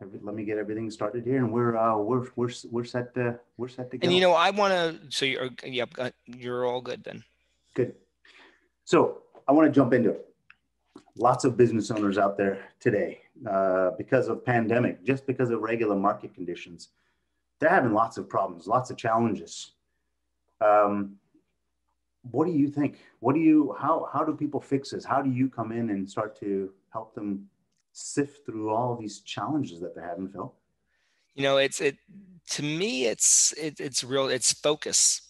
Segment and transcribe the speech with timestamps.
[0.00, 3.38] every, let me get everything started here, and we're uh, we're we're we're set to
[3.56, 4.06] we're set to go.
[4.06, 5.10] And you know, I want to.
[5.10, 5.90] So you're yep,
[6.26, 7.24] you're all good then.
[7.74, 7.94] Good.
[8.84, 10.26] So I want to jump into it.
[11.16, 15.94] Lots of business owners out there today, uh, because of pandemic, just because of regular
[15.94, 16.88] market conditions,
[17.60, 19.72] they're having lots of problems, lots of challenges.
[20.60, 21.16] Um,
[22.30, 22.98] what do you think?
[23.20, 25.04] What do you how how do people fix this?
[25.04, 27.48] How do you come in and start to help them
[27.94, 30.52] sift through all these challenges that they're having, Phil?
[31.34, 31.96] You know, it's it
[32.50, 33.06] to me.
[33.06, 34.28] It's it, it's real.
[34.28, 35.22] It's focus.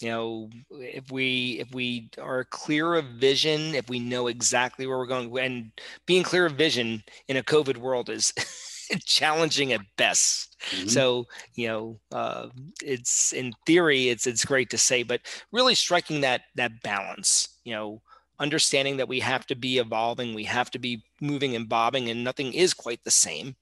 [0.00, 4.98] You know, if we if we are clear of vision, if we know exactly where
[4.98, 5.72] we're going, and
[6.06, 8.32] being clear of vision in a COVID world is
[9.04, 10.56] challenging at best.
[10.70, 10.88] Mm-hmm.
[10.88, 12.48] So you know, uh,
[12.82, 15.20] it's in theory, it's it's great to say, but
[15.52, 17.48] really striking that that balance.
[17.64, 18.02] You know,
[18.38, 22.22] understanding that we have to be evolving, we have to be moving and bobbing, and
[22.22, 23.56] nothing is quite the same.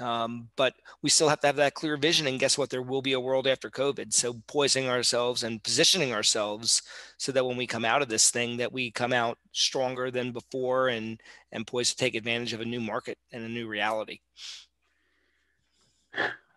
[0.00, 2.26] Um, but we still have to have that clear vision.
[2.26, 2.68] And guess what?
[2.68, 4.12] There will be a world after COVID.
[4.12, 6.82] So poising ourselves and positioning ourselves
[7.16, 10.32] so that when we come out of this thing, that we come out stronger than
[10.32, 11.20] before and
[11.52, 14.18] and poised to take advantage of a new market and a new reality.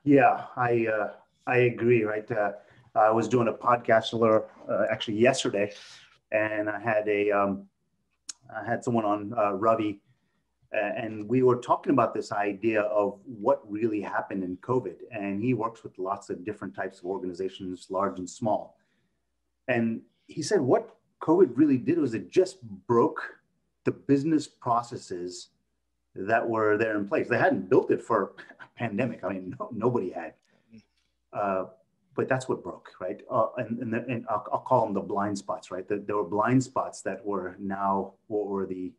[0.04, 1.12] Yeah, I uh,
[1.46, 2.04] I agree.
[2.04, 2.54] Right, uh,
[2.96, 5.74] I was doing a podcast uh, actually yesterday
[6.32, 7.68] and I had a um,
[8.56, 10.00] I had someone on uh, Ravi,
[10.72, 14.96] and we were talking about this idea of what really happened in COVID.
[15.12, 18.78] And he works with lots of different types of organizations, large and small.
[19.68, 23.22] And he said what COVID really did was it just broke
[23.86, 25.50] the business processes
[26.16, 27.28] that were there in place.
[27.30, 29.24] They hadn't built it for a pandemic.
[29.24, 30.34] I mean, no, nobody had.
[31.34, 31.66] Uh,
[32.18, 33.22] but that's what broke, right?
[33.30, 35.88] Uh, and and, the, and I'll, I'll, call them the blind spots, right?
[35.88, 38.92] The, there were blind spots that were now what were the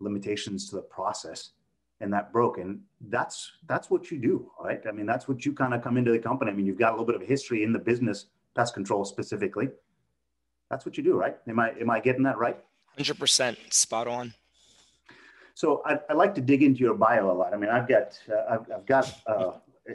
[0.00, 1.50] limitations to the process,
[2.00, 2.56] and that broke.
[2.56, 4.80] And that's that's what you do, right?
[4.88, 6.50] I mean, that's what you kind of come into the company.
[6.50, 9.68] I mean, you've got a little bit of history in the business, pest control specifically.
[10.70, 11.36] That's what you do, right?
[11.46, 12.58] Am I am I getting that right?
[12.96, 14.32] Hundred percent, spot on.
[15.54, 17.52] So I, I like to dig into your bio a lot.
[17.52, 19.50] I mean, I've got uh, I've, I've, got uh,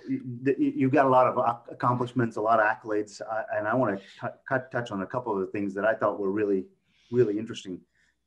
[0.08, 3.22] you've got a lot of accomplishments, a lot of accolades,
[3.56, 6.31] and I want to touch on a couple of the things that I thought were
[6.31, 6.66] really,
[7.12, 7.80] really interesting.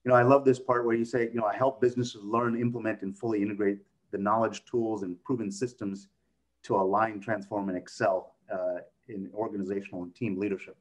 [0.04, 2.58] You know, I love this part where you say, you know, I help businesses learn,
[2.58, 3.78] implement, and fully integrate
[4.10, 6.08] the knowledge, tools, and proven systems
[6.62, 8.78] to align, transform, and excel uh,
[9.08, 10.76] in organizational and team leadership.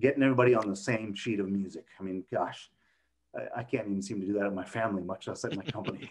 [0.00, 1.86] Getting everybody on the same sheet of music.
[1.98, 2.70] I mean, gosh,
[3.34, 5.62] I, I can't even seem to do that in my family, much less at my
[5.64, 6.10] company.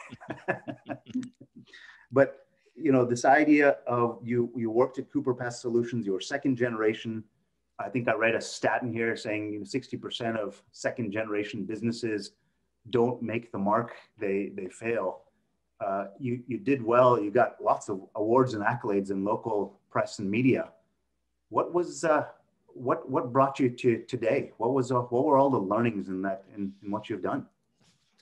[2.11, 2.42] but
[2.75, 6.55] you know, this idea of you you worked at Cooper Pest Solutions, you were second
[6.55, 7.23] generation.
[7.79, 11.65] I think I read a stat in here saying you know 60% of second generation
[11.65, 12.31] businesses
[12.89, 15.21] don't make the mark; they they fail.
[15.79, 17.19] Uh, you you did well.
[17.21, 20.69] You got lots of awards and accolades in local press and media.
[21.49, 22.25] What was uh,
[22.67, 24.51] what what brought you to today?
[24.57, 27.45] What was uh, what were all the learnings in that in, in what you've done?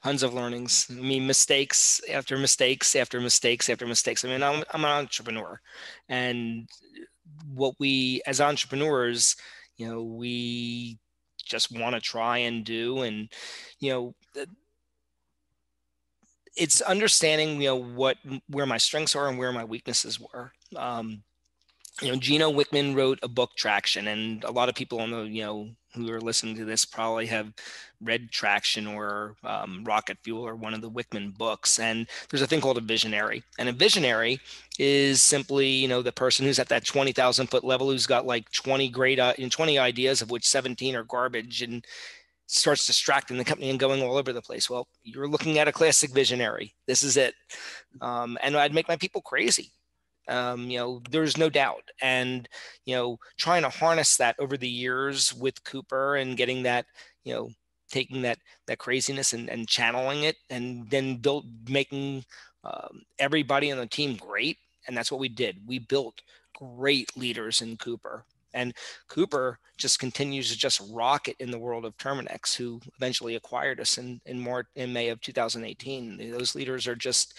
[0.04, 0.88] Tons of learnings.
[0.90, 4.26] I mean, mistakes after mistakes after mistakes after mistakes.
[4.26, 5.60] I mean, I'm, I'm an entrepreneur,
[6.10, 6.68] and
[7.54, 9.36] what we as entrepreneurs,
[9.78, 10.98] you know, we
[11.46, 13.30] just want to try and do, and
[13.80, 14.16] you know,
[16.56, 18.18] it's understanding, you know, what
[18.48, 20.52] where my strengths are and where my weaknesses were.
[20.76, 21.24] Um,
[22.02, 25.24] you know, Gino Wickman wrote a book, Traction, and a lot of people on the,
[25.24, 27.54] you know, who are listening to this probably have
[28.02, 31.80] read Traction or um, Rocket Fuel or one of the Wickman books.
[31.80, 33.44] And there's a thing called a visionary.
[33.60, 34.40] And a visionary
[34.80, 38.50] is simply, you know, the person who's at that 20,000 foot level who's got like
[38.52, 41.86] 20 great, uh, 20 ideas of which 17 are garbage and
[42.48, 44.70] starts distracting the company and going all over the place.
[44.70, 46.74] Well, you're looking at a classic visionary.
[46.88, 47.36] This is it.
[48.02, 49.72] Um, and I'd make my people crazy
[50.28, 51.84] um, you know, there's no doubt.
[52.02, 52.48] And,
[52.86, 56.86] you know, trying to harness that over the years with Cooper and getting that,
[57.24, 57.50] you know,
[57.90, 62.24] taking that that craziness and, and channeling it and then built making
[62.64, 64.58] um, everybody on the team great.
[64.88, 65.58] And that's what we did.
[65.68, 66.22] We built
[66.56, 68.24] great leaders in Cooper.
[68.54, 68.74] And
[69.08, 73.98] Cooper just continues to just rocket in the world of Terminix, who eventually acquired us
[73.98, 76.32] in in more in May of 2018.
[76.32, 77.38] Those leaders are just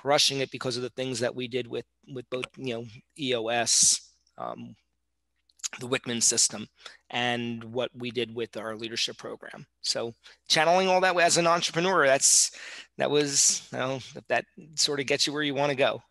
[0.00, 2.84] crushing it because of the things that we did with with both you know
[3.18, 4.00] EOS,
[4.38, 4.74] um,
[5.80, 6.66] the Wickman system,
[7.10, 9.66] and what we did with our leadership program.
[9.80, 10.14] So
[10.48, 12.50] channeling all that as an entrepreneur, that's
[12.98, 13.98] that was you know
[14.28, 14.44] that
[14.74, 16.02] sort of gets you where you want to go.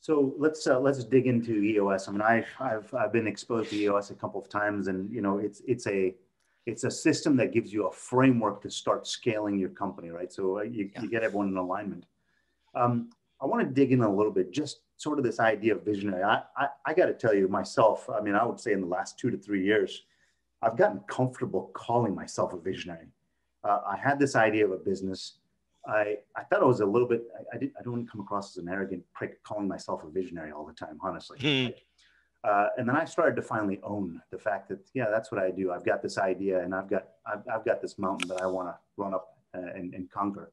[0.00, 2.08] So let's uh, let's dig into EOS.
[2.08, 5.20] I mean, I, I've I've been exposed to EOS a couple of times, and you
[5.20, 6.14] know, it's it's a
[6.66, 10.32] it's a system that gives you a framework to start scaling your company, right?
[10.32, 11.02] So uh, you, yeah.
[11.02, 12.06] you get everyone in alignment.
[12.76, 15.84] Um, I want to dig in a little bit, just sort of this idea of
[15.84, 16.22] visionary.
[16.22, 18.86] I, I, I got to tell you myself, I mean, I would say in the
[18.86, 20.04] last two to three years,
[20.62, 23.08] I've gotten comfortable calling myself a visionary.
[23.62, 25.38] Uh, I had this idea of a business.
[25.86, 28.10] I, I thought I was a little bit, I, I, did, I don't want to
[28.10, 31.38] come across as an arrogant prick calling myself a visionary all the time, honestly.
[31.40, 31.72] Hmm.
[32.42, 35.50] Uh, and then I started to finally own the fact that, yeah, that's what I
[35.50, 35.72] do.
[35.72, 38.68] I've got this idea and I've got, I've, I've got this mountain that I want
[38.68, 40.52] to run up uh, and, and conquer.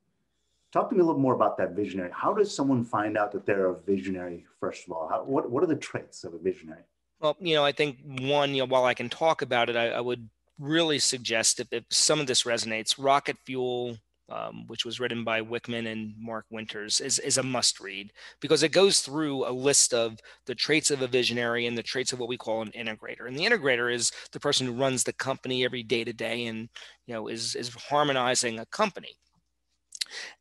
[0.74, 2.10] Talk to me a little more about that visionary.
[2.12, 5.08] How does someone find out that they're a visionary, first of all?
[5.08, 6.82] How, what, what are the traits of a visionary?
[7.20, 9.90] Well, you know, I think one, you know, while I can talk about it, I,
[9.90, 10.28] I would
[10.58, 13.98] really suggest if, if some of this resonates, Rocket Fuel,
[14.30, 18.64] um, which was written by Wickman and Mark Winters, is, is a must read because
[18.64, 20.18] it goes through a list of
[20.48, 23.28] the traits of a visionary and the traits of what we call an integrator.
[23.28, 26.68] And the integrator is the person who runs the company every day to day and
[27.06, 29.18] you know is is harmonizing a company.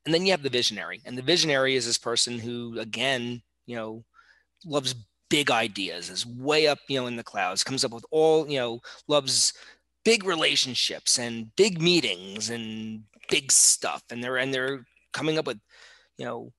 [0.05, 1.01] And then you have the visionary.
[1.05, 4.05] And the visionary is this person who, again, you know,
[4.65, 4.95] loves
[5.31, 8.59] big ideas, is way up, you know, in the clouds, comes up with all, you
[8.59, 9.55] know, loves
[10.05, 14.03] big relationships and big meetings and big stuff.
[14.11, 15.59] And they're and they're coming up with,
[16.19, 16.53] you know,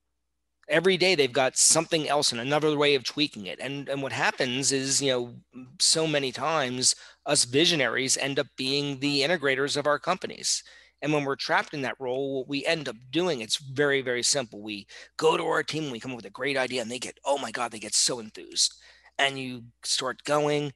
[0.68, 3.60] every day they've got something else and another way of tweaking it.
[3.60, 5.34] And and what happens is, you know,
[5.78, 6.96] so many times
[7.26, 10.62] us visionaries end up being the integrators of our companies
[11.04, 14.22] and when we're trapped in that role, what we end up doing, it's very, very
[14.22, 14.62] simple.
[14.62, 14.86] We
[15.18, 17.36] go to our team, we come up with a great idea, and they get, oh
[17.36, 18.72] my God, they get so enthused.
[19.18, 20.72] And you start going,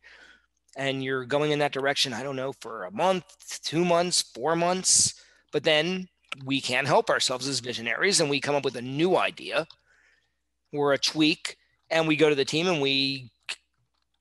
[0.77, 3.25] and you're going in that direction, I don't know, for a month,
[3.63, 5.15] two months, four months.
[5.51, 6.09] But then
[6.45, 9.67] we can't help ourselves as visionaries, and we come up with a new idea
[10.75, 11.57] or a tweak,
[11.89, 13.31] and we go to the team and we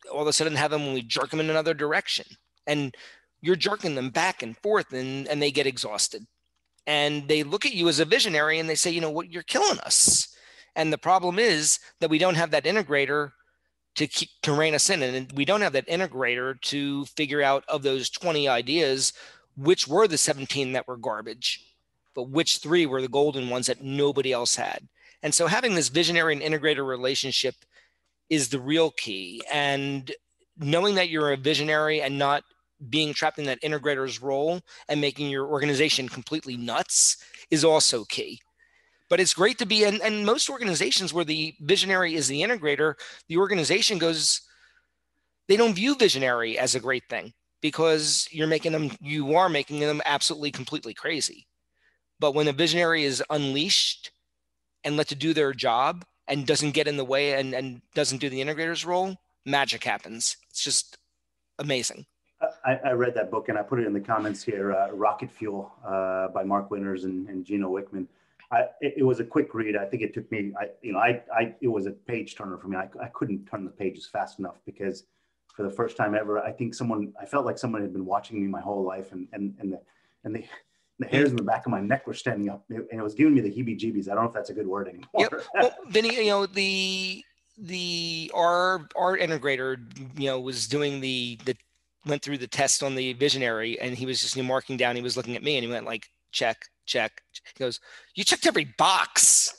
[0.10, 2.26] all of a sudden have them when we jerk them in another direction.
[2.66, 2.96] And
[3.48, 6.28] you're jerking them back and forth and, and they get exhausted.
[6.86, 9.42] And they look at you as a visionary and they say, you know what, you're
[9.44, 10.36] killing us.
[10.76, 13.32] And the problem is that we don't have that integrator
[13.96, 15.02] to keep to rein us in.
[15.02, 19.14] And we don't have that integrator to figure out of those 20 ideas,
[19.56, 21.66] which were the 17 that were garbage,
[22.14, 24.88] but which three were the golden ones that nobody else had.
[25.24, 27.56] And so having this visionary and integrator relationship
[28.30, 29.42] is the real key.
[29.52, 30.12] And
[30.58, 32.44] knowing that you're a visionary and not
[32.90, 37.18] being trapped in that integrator's role and making your organization completely nuts
[37.50, 38.40] is also key.
[39.10, 42.96] But it's great to be, and, and most organizations where the visionary is the integrator,
[43.30, 44.42] the organization goes,
[45.48, 49.80] they don't view visionary as a great thing because you're making them, you are making
[49.80, 51.48] them absolutely completely crazy.
[52.20, 54.12] But when a visionary is unleashed
[54.84, 58.20] and let to do their job and doesn't get in the way and, and doesn't
[58.20, 59.16] do the integrator's role,
[59.46, 60.36] magic happens.
[60.50, 60.98] It's just
[61.60, 62.06] amazing.
[62.68, 64.74] I, I, read that book and I put it in the comments here.
[64.74, 68.08] Uh, Rocket Fuel uh, by Mark Winters and, and Gino Wickman.
[68.52, 69.78] I, it, it, was a quick read.
[69.78, 72.58] I think it took me, I, you know, I, I, it was a page turner
[72.58, 72.76] for me.
[72.78, 75.06] I, I couldn't turn the pages fast enough because
[75.56, 78.42] for the first time ever, I think someone, I felt like someone had been watching
[78.42, 79.82] me my whole life and, and, and the,
[80.26, 80.44] and the,
[81.00, 83.34] the hairs in the back of my neck were standing up and it was giving
[83.34, 84.10] me the heebie jeebies.
[84.10, 85.08] I don't know if that's a good word anymore.
[85.18, 85.34] Yep.
[85.54, 87.24] Well, Vinny, you know, the,
[87.60, 89.80] the our our integrator
[90.20, 91.56] you know was doing the the
[92.08, 94.96] went through the test on the visionary and he was just you know, marking down.
[94.96, 97.22] He was looking at me and he went like, check, check.
[97.56, 97.80] He goes,
[98.16, 99.58] you checked every box.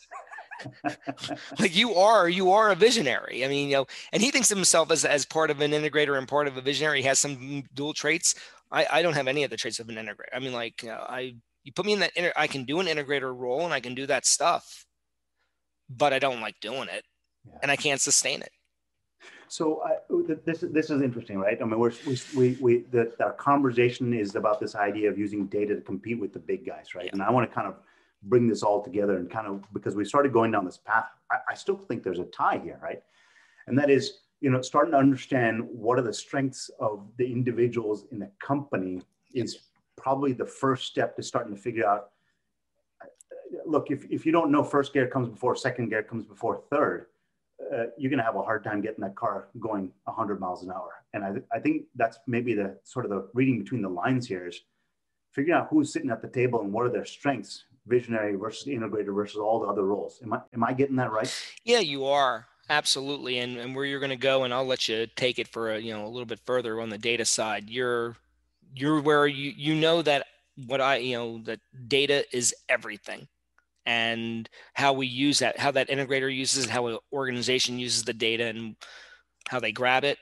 [1.59, 3.45] like you are, you are a visionary.
[3.45, 6.19] I mean, you know, and he thinks of himself as, as part of an integrator
[6.19, 7.01] and part of a visionary.
[7.01, 8.35] He has some dual traits.
[8.71, 10.35] I, I don't have any of the traits of an integrator.
[10.35, 12.81] I mean, like you know, I, you put me in that, inter, I can do
[12.81, 14.87] an integrator role and I can do that stuff,
[15.89, 17.05] but I don't like doing it
[17.47, 17.59] yeah.
[17.63, 18.51] and I can't sustain it.
[19.49, 19.97] So I,
[20.29, 21.59] this this is interesting, right?
[21.61, 25.47] I mean, we're, we we we the, our conversation is about this idea of using
[25.47, 27.07] data to compete with the big guys, right?
[27.07, 27.13] Yeah.
[27.15, 27.77] And I want to kind of
[28.25, 31.07] bring this all together and kind of because we started going down this path.
[31.31, 33.03] I, I still think there's a tie here, right?
[33.67, 38.07] And that is, you know, starting to understand what are the strengths of the individuals
[38.11, 39.03] in the company
[39.35, 39.59] is
[39.97, 42.11] probably the first step to starting to figure out.
[43.03, 43.07] Uh,
[43.67, 47.07] look, if if you don't know first gear comes before second gear comes before third
[47.61, 50.71] uh, you're going to have a hard time getting that car going 100 miles an
[50.71, 51.05] hour.
[51.13, 54.27] And I, th- I think that's maybe the sort of the reading between the lines
[54.27, 54.63] here is
[55.33, 59.15] figuring out who's sitting at the table and what are their strengths, visionary versus integrator
[59.15, 60.21] versus all the other roles.
[60.23, 61.33] Am I, am I getting that right?
[61.65, 62.47] Yeah, you are.
[62.71, 63.39] Absolutely.
[63.39, 65.79] And, and where you're going to go, and I'll let you take it for a,
[65.79, 67.69] you know, a little bit further on the data side.
[67.69, 68.17] You're,
[68.75, 70.27] you're where you, you know that
[70.67, 73.27] what I, you know, that data is everything
[73.89, 78.13] and how we use that, how that integrator uses it, how an organization uses the
[78.13, 78.77] data and
[79.49, 80.19] how they grab it.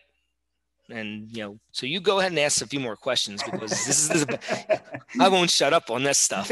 [0.89, 3.89] And, you know, so you go ahead and ask a few more questions because this
[3.89, 4.81] is, this is
[5.19, 6.49] I won't shut up on this stuff.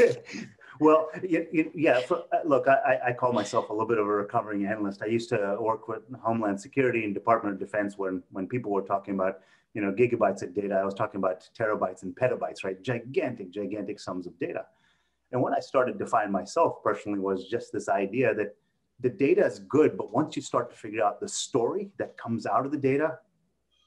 [0.81, 2.01] well, yeah.
[2.01, 5.01] For, uh, look, I, I call myself a little bit of a recovering analyst.
[5.01, 8.81] I used to work with Homeland Security and Department of Defense when when people were
[8.81, 9.39] talking about
[9.73, 10.75] you know gigabytes of data.
[10.75, 12.81] I was talking about terabytes and petabytes, right?
[12.83, 14.65] Gigantic, gigantic sums of data.
[15.35, 18.55] And what I started to find myself personally was just this idea that
[19.01, 22.45] the data is good, but once you start to figure out the story that comes
[22.45, 23.19] out of the data,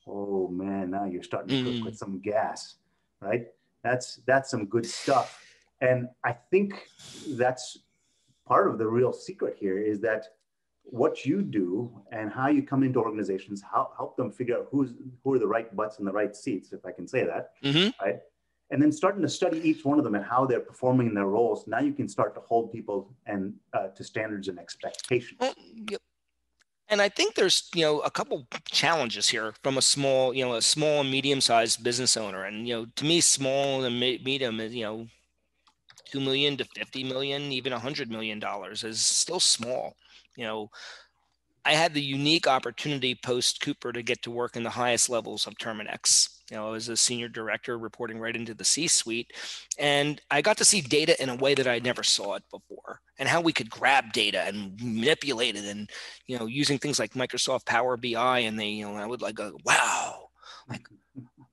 [0.06, 1.84] oh man, now you're starting to cook mm.
[1.86, 2.74] with some gas,
[3.22, 3.46] right?
[3.82, 5.42] That's that's some good stuff.
[5.80, 6.86] And I think
[7.28, 7.78] that's
[8.46, 10.26] part of the real secret here is that
[10.82, 14.90] what you do and how you come into organizations, how help them figure out who's
[15.24, 18.04] who are the right butts in the right seats, if I can say that, mm-hmm.
[18.04, 18.18] right?
[18.70, 21.26] And then starting to study each one of them and how they're performing in their
[21.26, 21.66] roles.
[21.66, 25.40] Now you can start to hold people and uh, to standards and expectations.
[26.90, 30.54] And I think there's, you know, a couple challenges here from a small, you know,
[30.54, 32.44] a small and medium-sized business owner.
[32.44, 35.06] And you know, to me, small and medium is, you know,
[36.06, 39.96] two million to fifty million, even a hundred million dollars is still small.
[40.36, 40.70] You know,
[41.64, 45.46] I had the unique opportunity post Cooper to get to work in the highest levels
[45.46, 49.32] of Terminix you know, as a senior director reporting right into the C-suite,
[49.78, 53.00] and I got to see data in a way that I never saw it before,
[53.18, 55.90] and how we could grab data and manipulate it, and
[56.26, 59.34] you know, using things like Microsoft Power BI, and they, you know, I would like
[59.34, 60.28] go, wow,
[60.68, 60.86] like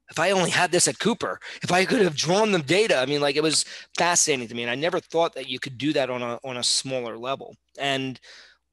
[0.10, 3.06] if I only had this at Cooper, if I could have drawn the data, I
[3.06, 3.66] mean, like it was
[3.98, 6.58] fascinating to me, and I never thought that you could do that on a on
[6.58, 8.20] a smaller level, and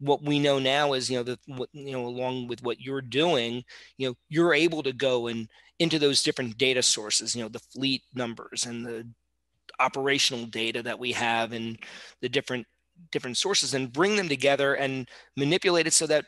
[0.02, 1.38] what we know now is you know the
[1.72, 3.62] you know along with what you're doing
[3.96, 5.48] you know you're able to go and
[5.82, 9.06] into those different data sources, you know, the fleet numbers and the
[9.80, 11.76] operational data that we have and
[12.20, 12.66] the different
[13.10, 16.26] different sources and bring them together and manipulate it so that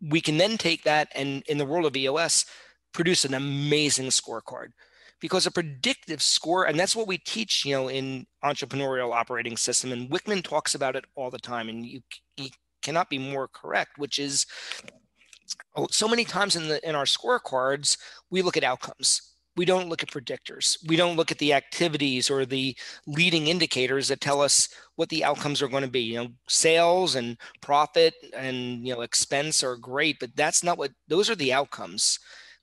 [0.00, 2.46] we can then take that and in the world of EOS
[2.92, 4.68] produce an amazing scorecard.
[5.20, 9.92] Because a predictive score and that's what we teach you know in entrepreneurial operating system
[9.92, 12.00] and Wickman talks about it all the time and you,
[12.36, 12.48] you
[12.88, 14.46] cannot be more correct which is
[15.76, 17.96] Oh, so many times in the in our scorecards
[18.30, 19.22] we look at outcomes.
[19.56, 20.78] We don't look at predictors.
[20.86, 22.76] We don't look at the activities or the
[23.06, 26.00] leading indicators that tell us what the outcomes are going to be.
[26.00, 30.92] You know sales and profit and you know expense are great but that's not what
[31.08, 32.18] those are the outcomes.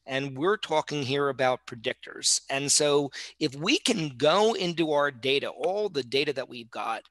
[0.08, 2.42] And we're talking here about predictors.
[2.52, 7.02] And so if we can go into our data all the data that we've got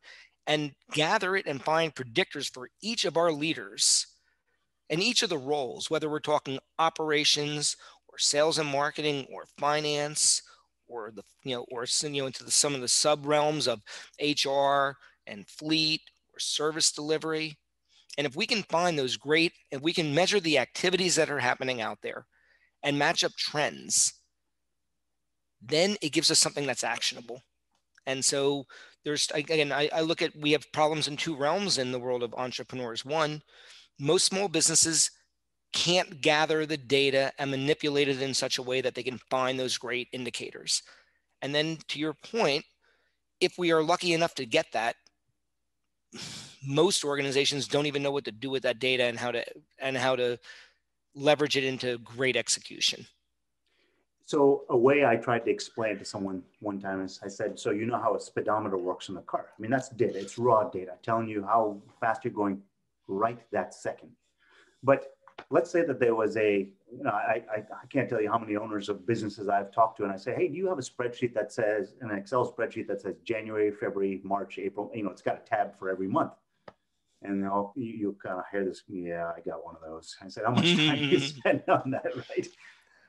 [0.46, 4.06] and gather it and find predictors for each of our leaders
[4.90, 7.76] and each of the roles, whether we're talking operations
[8.08, 10.42] or sales and marketing or finance
[10.86, 13.80] or the you know or you know into the, some of the sub realms of
[14.20, 14.96] HR
[15.26, 16.02] and fleet
[16.34, 17.56] or service delivery.
[18.16, 21.40] And if we can find those great, if we can measure the activities that are
[21.40, 22.26] happening out there
[22.82, 24.12] and match up trends,
[25.60, 27.42] then it gives us something that's actionable.
[28.06, 28.66] And so
[29.04, 32.22] there's again, I, I look at we have problems in two realms in the world
[32.22, 33.04] of entrepreneurs.
[33.04, 33.42] One,
[33.98, 35.10] most small businesses
[35.72, 39.58] can't gather the data and manipulate it in such a way that they can find
[39.58, 40.82] those great indicators.
[41.42, 42.64] And then to your point,
[43.40, 44.96] if we are lucky enough to get that,
[46.66, 49.44] most organizations don't even know what to do with that data and how to
[49.78, 50.38] and how to
[51.14, 53.06] leverage it into great execution.
[54.26, 57.70] So a way I tried to explain to someone one time is I said, so
[57.70, 59.46] you know how a speedometer works in the car.
[59.56, 62.62] I mean, that's data, it's raw data telling you how fast you're going
[63.06, 64.10] right that second.
[64.82, 65.14] But
[65.50, 68.38] let's say that there was a, you know, I, I, I, can't tell you how
[68.38, 70.82] many owners of businesses I've talked to, and I say, hey, do you have a
[70.82, 75.22] spreadsheet that says, an Excel spreadsheet that says January, February, March, April, you know, it's
[75.22, 76.32] got a tab for every month.
[77.22, 77.42] And
[77.74, 80.16] you, you kind of hear this, yeah, I got one of those.
[80.22, 81.38] I said, how much time do you mm-hmm.
[81.38, 82.48] spend on that, right?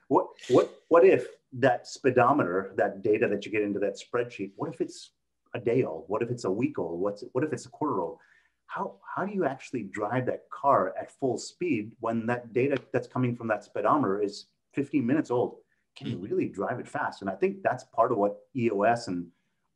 [0.07, 4.73] What, what, what if that speedometer, that data that you get into that spreadsheet, what
[4.73, 5.11] if it's
[5.53, 6.05] a day old?
[6.07, 6.99] What if it's a week old?
[6.99, 8.19] What's, what if it's a quarter old?
[8.67, 13.07] how, how do you actually drive that car at full speed when that data that's
[13.07, 15.57] coming from that speedometer is 15 minutes old?
[15.97, 17.21] Can you really drive it fast?
[17.21, 19.27] And I think that's part of what EOS and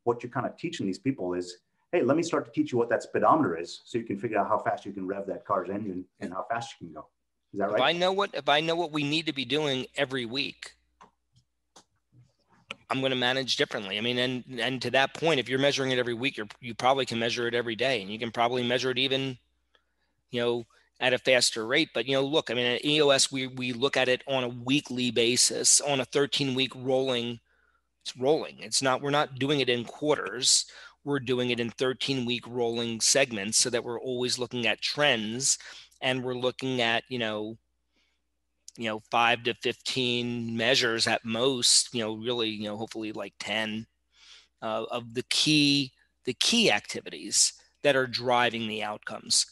[0.04, 1.58] what you're kind of teaching these people is,
[1.92, 4.38] hey, let me start to teach you what that speedometer is so you can figure
[4.38, 7.08] out how fast you can rev that car's engine and how fast you can go.
[7.53, 7.75] Is that right?
[7.75, 10.74] If I know what if I know what we need to be doing every week,
[12.89, 13.98] I'm going to manage differently.
[13.98, 16.74] I mean, and and to that point, if you're measuring it every week, you you
[16.74, 19.38] probably can measure it every day, and you can probably measure it even,
[20.32, 20.65] you know,
[21.00, 21.89] at a faster rate.
[21.94, 24.50] But you know, look, I mean, at EOS, we we look at it on a
[24.50, 27.39] weekly basis, on a 13 week rolling.
[28.03, 28.58] It's rolling.
[28.60, 29.01] It's not.
[29.01, 30.65] We're not doing it in quarters.
[31.03, 35.58] We're doing it in 13 week rolling segments, so that we're always looking at trends,
[36.01, 37.58] and we're looking at you know
[38.77, 43.34] you know five to 15 measures at most you know really you know hopefully like
[43.39, 43.86] 10
[44.62, 45.91] uh, of the key
[46.25, 47.53] the key activities
[47.84, 49.46] that are driving the outcomes.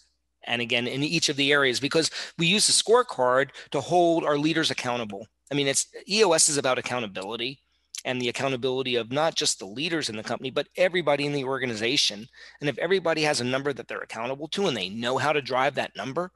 [0.43, 4.37] And again, in each of the areas, because we use the scorecard to hold our
[4.37, 5.27] leaders accountable.
[5.51, 7.61] I mean, it's EOS is about accountability
[8.07, 11.43] and the accountability of not just the leaders in the company, but everybody in the
[11.43, 12.25] organization.
[12.61, 15.41] And if everybody has a number that they're accountable to and they know how to
[15.41, 16.31] drive that number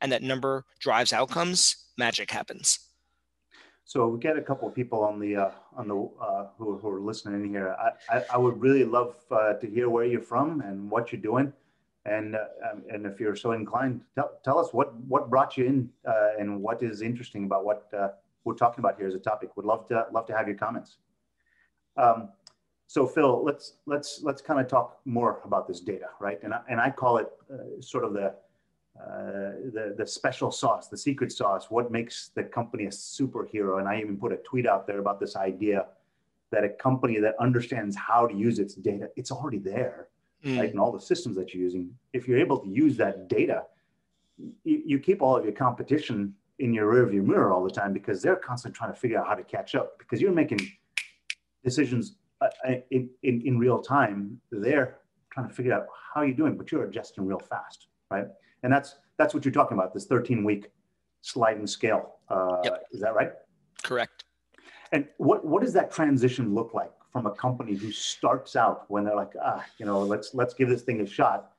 [0.00, 2.78] and that number drives outcomes, magic happens.
[3.84, 6.88] So we get a couple of people on the uh, on the uh, who, who
[6.88, 7.74] are listening in here.
[7.74, 11.20] I, I, I would really love uh, to hear where you're from and what you're
[11.20, 11.52] doing,
[12.04, 15.66] and uh, um, and if you're so inclined, tell, tell us what what brought you
[15.66, 18.10] in uh, and what is interesting about what uh,
[18.44, 19.56] we're talking about here as a topic.
[19.56, 20.96] Would love to love to have your comments.
[21.96, 22.30] Um,
[22.86, 26.38] so Phil, let's let's let's kind of talk more about this data, right?
[26.42, 27.28] And I, and I call it
[27.80, 28.34] sort of the
[29.00, 33.78] uh, the the special sauce, the secret sauce, what makes the company a superhero.
[33.78, 35.86] And I even put a tweet out there about this idea
[36.50, 40.08] that a company that understands how to use its data, it's already there,
[40.44, 40.58] mm.
[40.58, 40.70] right?
[40.70, 43.62] And all the systems that you're using, if you're able to use that data,
[44.62, 48.22] you, you keep all of your competition in your rearview mirror all the time because
[48.22, 50.60] they're constantly trying to figure out how to catch up because you're making
[51.64, 54.40] decisions uh, uh, in, in, in real time.
[54.50, 54.98] They're
[55.30, 58.26] trying to figure out how you're doing, but you're adjusting real fast, right?
[58.62, 59.92] And that's that's what you're talking about.
[59.94, 60.70] This 13 week
[61.20, 62.16] sliding scale.
[62.28, 62.84] Uh, yep.
[62.92, 63.32] Is that right?
[63.82, 64.24] Correct.
[64.92, 69.04] And what what does that transition look like from a company who starts out when
[69.04, 71.52] they're like, ah, you know, let's let's give this thing a shot,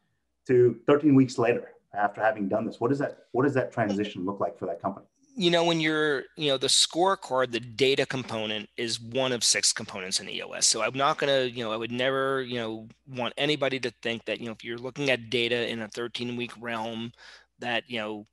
[0.47, 2.79] to 13 weeks later after having done this?
[2.79, 5.05] What does that what does that transition look like for that company?
[5.35, 9.73] you know when you're you know the scorecard the data component is one of six
[9.73, 13.33] components in eos so i'm not to you know i would never you know want
[13.35, 16.51] anybody to think that you know if you're looking at data in a 13 week
[16.61, 17.11] realm
[17.57, 18.27] that you know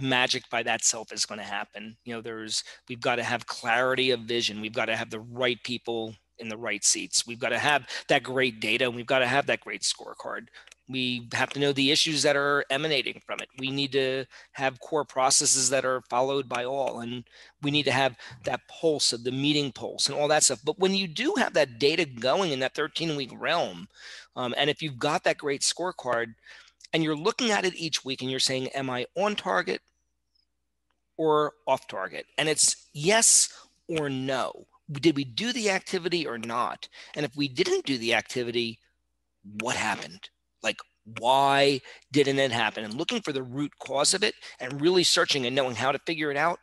[0.00, 1.96] magic by that self is going to happen.
[2.04, 4.60] You know there's we've got to have clarity of vision.
[4.60, 7.26] We've got to have the right people in the right seats.
[7.26, 10.48] We've got to have that great data and we've got to have that great scorecard
[10.88, 13.48] we have to know the issues that are emanating from it.
[13.58, 17.00] We need to have core processes that are followed by all.
[17.00, 17.24] And
[17.62, 20.60] we need to have that pulse of the meeting pulse and all that stuff.
[20.64, 23.88] But when you do have that data going in that 13 week realm,
[24.36, 26.34] um, and if you've got that great scorecard
[26.92, 29.82] and you're looking at it each week and you're saying, Am I on target
[31.16, 32.26] or off target?
[32.38, 33.48] And it's yes
[33.88, 34.66] or no.
[34.92, 36.88] Did we do the activity or not?
[37.16, 38.78] And if we didn't do the activity,
[39.60, 40.30] what happened?
[40.66, 40.80] Like
[41.20, 41.80] why
[42.12, 42.84] didn't it happen?
[42.84, 46.00] And looking for the root cause of it and really searching and knowing how to
[46.00, 46.58] figure it out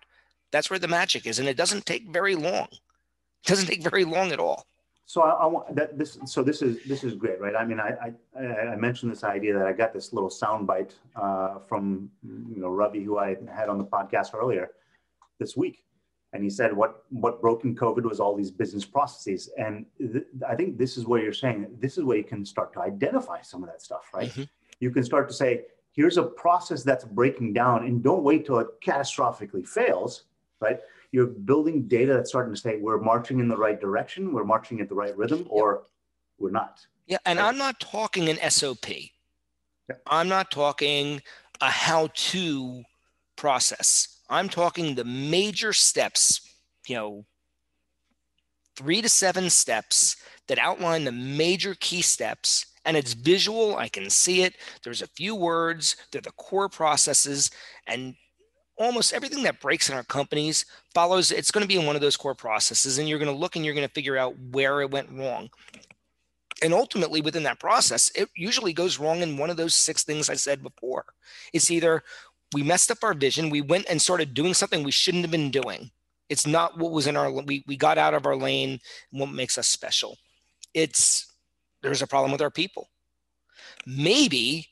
[0.54, 1.40] that's where the magic is.
[1.40, 2.68] And it doesn't take very long.
[2.72, 4.66] It doesn't take very long at all.
[5.06, 7.56] So I, I, want that this so this is this is great right?
[7.56, 11.60] I mean i i, I mentioned this idea that i got this little soundbite uh,
[11.68, 14.72] from you know ravi who i had on the podcast earlier
[15.40, 15.84] this week
[16.34, 19.50] and he said what what broke in covid was all these business processes.
[19.58, 22.74] And th- i think this is where you're saying this is where you can start
[22.74, 24.30] to identify some of that stuff right?
[24.30, 24.44] Mm-hmm.
[24.80, 28.60] you can start to say here's a process that's breaking down and don't wait till
[28.60, 30.26] it catastrophically fails
[30.60, 30.80] right?
[31.12, 34.82] You're building data that's starting to say we're marching in the right direction we're marching
[34.82, 35.84] at the right rhythm or
[36.40, 37.48] we're not yeah and right?
[37.48, 38.86] i'm not talking an sop
[40.08, 41.22] i'm not talking
[41.62, 42.84] a how to
[43.36, 46.42] process I'm talking the major steps,
[46.88, 47.26] you know,
[48.76, 50.16] three to seven steps
[50.48, 52.66] that outline the major key steps.
[52.86, 54.56] And it's visual, I can see it.
[54.84, 57.52] There's a few words, they're the core processes.
[57.88, 58.16] And
[58.78, 62.02] almost everything that breaks in our companies follows, it's going to be in one of
[62.02, 62.98] those core processes.
[62.98, 65.50] And you're going to look and you're going to figure out where it went wrong.
[66.62, 70.30] And ultimately, within that process, it usually goes wrong in one of those six things
[70.30, 71.06] I said before.
[71.52, 72.04] It's either
[72.54, 73.50] we messed up our vision.
[73.50, 75.92] We went and started doing something we shouldn't have been doing.
[76.30, 78.80] It's not what was in our we we got out of our lane
[79.12, 80.18] and what makes us special.
[80.74, 81.32] It's
[81.82, 82.90] there's a problem with our people.
[83.86, 84.70] Maybe,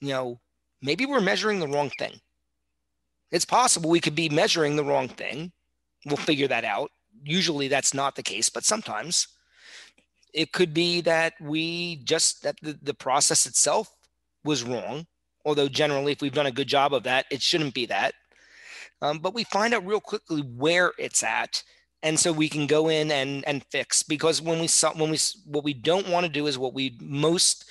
[0.00, 0.40] you know,
[0.80, 2.20] maybe we're measuring the wrong thing.
[3.30, 5.52] It's possible we could be measuring the wrong thing.
[6.06, 6.90] We'll figure that out.
[7.22, 9.28] Usually that's not the case, but sometimes
[10.32, 13.94] it could be that we just that the, the process itself
[14.44, 15.06] was wrong
[15.44, 18.14] although generally if we've done a good job of that it shouldn't be that.
[19.02, 21.62] Um, but we find out real quickly where it's at
[22.04, 25.64] and so we can go in and and fix because when we when we what
[25.64, 27.68] we don't want to do is what we most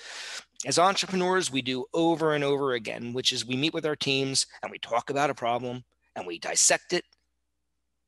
[0.65, 4.47] as entrepreneurs we do over and over again which is we meet with our teams
[4.61, 5.83] and we talk about a problem
[6.15, 7.05] and we dissect it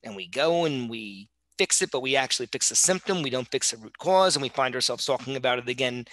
[0.03, 3.51] and we go and we fix it but we actually fix the symptom we don't
[3.51, 6.05] fix the root cause and we find ourselves talking about it again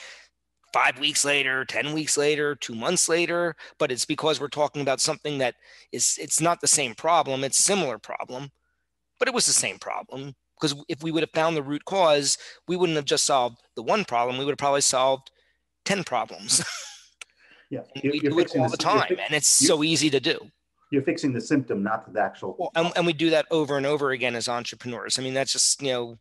[0.72, 5.00] five weeks later, 10 weeks later, two months later, but it's because we're talking about
[5.00, 5.54] something that
[5.92, 8.50] is, it's not the same problem, it's similar problem,
[9.18, 12.38] but it was the same problem because if we would have found the root cause,
[12.68, 14.38] we wouldn't have just solved the one problem.
[14.38, 15.30] We would have probably solved
[15.84, 16.64] 10 problems.
[17.72, 20.38] Yeah, we do it all the, time, and it's so easy to do.
[20.90, 22.54] You're fixing the symptom, not the actual.
[22.58, 25.18] Well, and, and we do that over and over again as entrepreneurs.
[25.18, 26.18] I mean, that's just you know,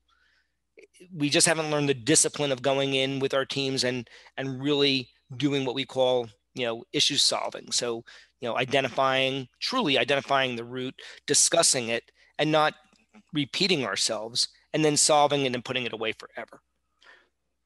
[1.14, 5.10] we just haven't learned the discipline of going in with our teams and and really
[5.38, 7.72] doing what we call you know issue solving.
[7.72, 8.04] So
[8.42, 10.96] you know, identifying truly identifying the root,
[11.28, 12.74] discussing it, and not
[13.34, 16.62] repeating ourselves, and then solving it and putting it away forever.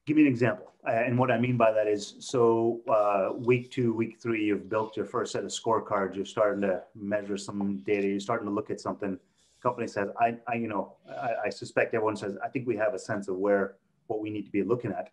[0.06, 0.72] Give me an example.
[0.86, 4.68] Uh, and what I mean by that is, so uh, week two, week three, you've
[4.68, 6.14] built your first set of scorecards.
[6.14, 8.06] You're starting to measure some data.
[8.06, 9.18] You're starting to look at something.
[9.66, 12.94] Company says, I, I you know, I, I, suspect everyone says, I think we have
[12.94, 13.74] a sense of where
[14.06, 15.10] what we need to be looking at.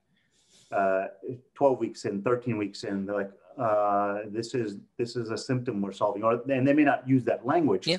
[0.71, 1.07] Uh,
[1.55, 5.81] 12 weeks in, 13 weeks in, they're like, uh, this is this is a symptom
[5.81, 7.87] we're solving, or and they may not use that language.
[7.87, 7.97] Yeah.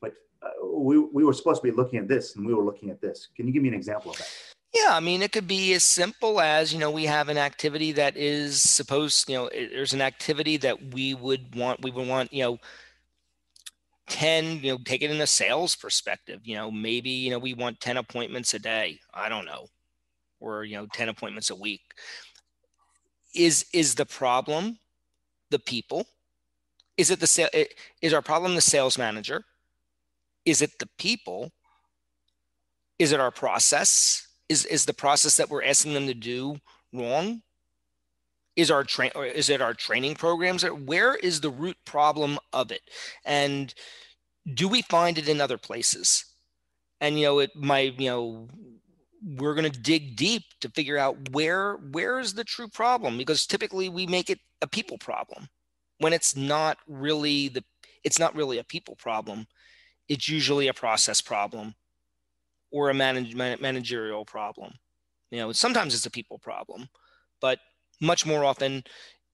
[0.00, 2.88] But uh, we we were supposed to be looking at this, and we were looking
[2.88, 3.28] at this.
[3.36, 4.30] Can you give me an example of that?
[4.74, 7.92] Yeah, I mean, it could be as simple as, you know, we have an activity
[7.92, 12.32] that is supposed, you know, there's an activity that we would want, we would want,
[12.32, 12.58] you know,
[14.08, 17.54] 10, you know, take it in a sales perspective, you know, maybe, you know, we
[17.54, 18.98] want 10 appointments a day.
[19.14, 19.66] I don't know.
[20.40, 21.82] Or, you know, 10 appointments a week.
[23.34, 24.78] Is, is the problem
[25.50, 26.06] the people?
[26.96, 27.68] Is it the,
[28.02, 29.44] is our problem the sales manager?
[30.44, 31.50] Is it the people?
[32.98, 34.26] Is it our process?
[34.52, 36.56] is is the process that we're asking them to do
[36.92, 37.42] wrong
[38.56, 42.82] is our train is it our training programs where is the root problem of it?
[43.24, 43.72] And
[44.54, 46.24] do we find it in other places?
[47.00, 48.48] And you know it might you know
[49.24, 53.46] we're going to dig deep to figure out where where is the true problem because
[53.46, 55.48] typically we make it a people problem.
[55.98, 57.64] When it's not really the
[58.04, 59.46] it's not really a people problem
[60.08, 61.74] it's usually a process problem
[62.70, 64.72] or a manage, managerial problem.
[65.30, 66.88] You know, sometimes it's a people problem,
[67.40, 67.58] but
[68.02, 68.84] much more often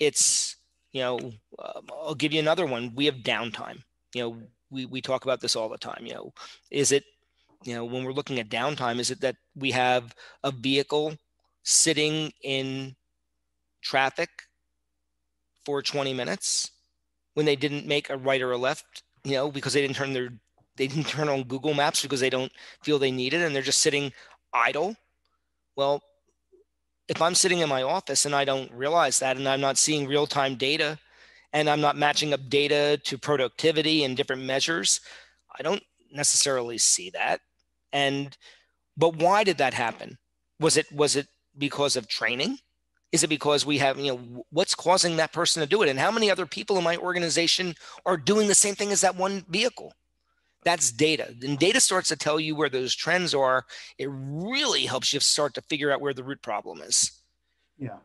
[0.01, 0.57] it's,
[0.93, 1.19] you know,
[1.59, 2.95] uh, I'll give you another one.
[2.97, 3.83] We have downtime.
[4.15, 6.07] You know, we, we talk about this all the time.
[6.07, 6.35] You know,
[6.71, 7.05] is it,
[7.65, 11.17] you know, when we're looking at downtime, is it that we have a vehicle
[11.65, 12.97] sitting in
[13.83, 14.31] traffic
[15.65, 16.71] for 20 minutes
[17.35, 20.15] when they didn't make a right or a left, you know, because they didn't turn
[20.15, 20.31] their
[20.77, 22.53] they didn't turn on Google Maps because they don't
[22.83, 24.13] feel they need it and they're just sitting
[24.55, 24.97] idle.
[25.77, 26.03] Well,
[27.09, 30.07] if I'm sitting in my office and I don't realize that and I'm not seeing
[30.07, 30.99] real time data
[31.53, 35.01] and I'm not matching up data to productivity and different measures,
[35.59, 37.41] I don't necessarily see that.
[37.93, 38.37] And
[38.97, 40.19] but why did that happen?
[40.61, 42.59] Was it was it because of training?
[43.11, 45.89] Is it because we have, you know, what's causing that person to do it?
[45.89, 49.17] And how many other people in my organization are doing the same thing as that
[49.17, 49.95] one vehicle?
[50.65, 51.35] That's data.
[51.43, 53.65] And data starts to tell you where those trends are.
[53.97, 57.13] It really helps you start to figure out where the root problem is.
[57.79, 57.99] Yeah.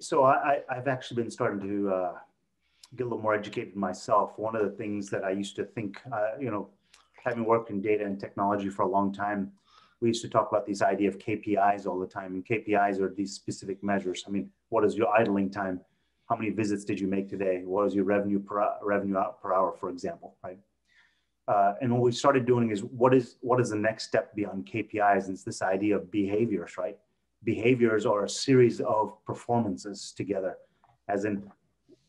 [0.00, 2.12] So I, I've actually been starting to uh,
[2.96, 4.38] get a little more educated myself.
[4.38, 6.68] One of the things that I used to think, uh, you know,
[7.24, 9.52] having worked in data and technology for a long time,
[10.00, 12.34] we used to talk about this idea of KPIs all the time.
[12.34, 14.24] And KPIs are these specific measures.
[14.26, 15.80] I mean, what is your idling time?
[16.32, 17.60] How many visits did you make today?
[17.62, 20.58] What was your revenue per revenue out per hour, for example, right?
[21.46, 24.64] Uh, and what we started doing is what is what is the next step beyond
[24.64, 25.24] KPIs?
[25.26, 26.96] And it's this idea of behaviors, right?
[27.44, 30.56] Behaviors are a series of performances together,
[31.06, 31.42] as in,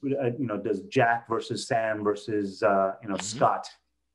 [0.05, 3.37] uh, you know, does Jack versus Sam versus uh, you know mm-hmm.
[3.37, 3.67] Scott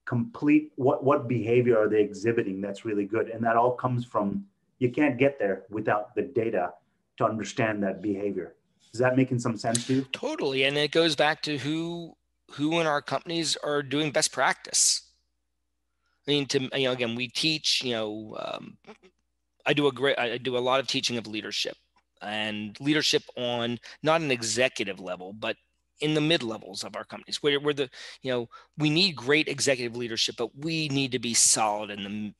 [0.06, 4.46] complete what what behavior are they exhibiting that's really good, and that all comes from
[4.78, 6.72] you can't get there without the data
[7.18, 8.54] to understand that behavior.
[8.92, 10.06] Is that making some sense to you?
[10.12, 10.64] Totally.
[10.64, 12.14] And it goes back to who
[12.52, 15.02] who in our companies are doing best practice.
[16.26, 17.82] I mean, to you know, again, we teach.
[17.84, 18.78] You know, um,
[19.66, 20.18] I do a great.
[20.18, 21.76] I do a lot of teaching of leadership
[22.20, 25.56] and leadership on not an executive level, but
[26.00, 27.90] in the mid levels of our companies, where where the
[28.22, 32.34] you know we need great executive leadership, but we need to be solid in the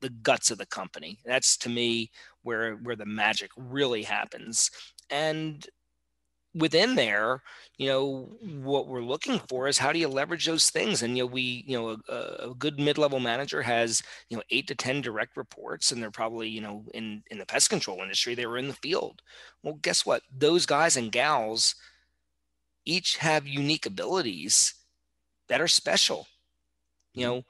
[0.00, 1.18] the guts of the company.
[1.24, 2.10] That's to me
[2.42, 4.70] where where the magic really happens.
[5.10, 5.66] And
[6.58, 7.42] within there,
[7.76, 11.02] you know, what we're looking for is how do you leverage those things?
[11.02, 14.66] And you know, we, you know, a, a, good mid-level manager has, you know, eight
[14.68, 18.34] to ten direct reports, and they're probably, you know, in in the pest control industry,
[18.34, 19.22] they were in the field.
[19.62, 20.22] Well, guess what?
[20.36, 21.76] Those guys and gals
[22.84, 24.74] each have unique abilities
[25.48, 26.26] that are special.
[27.14, 27.34] You mm-hmm.
[27.36, 27.44] know,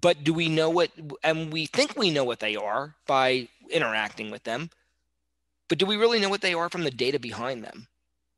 [0.00, 0.90] but do we know what?
[1.22, 4.70] And we think we know what they are by interacting with them
[5.68, 7.86] but do we really know what they are from the data behind them?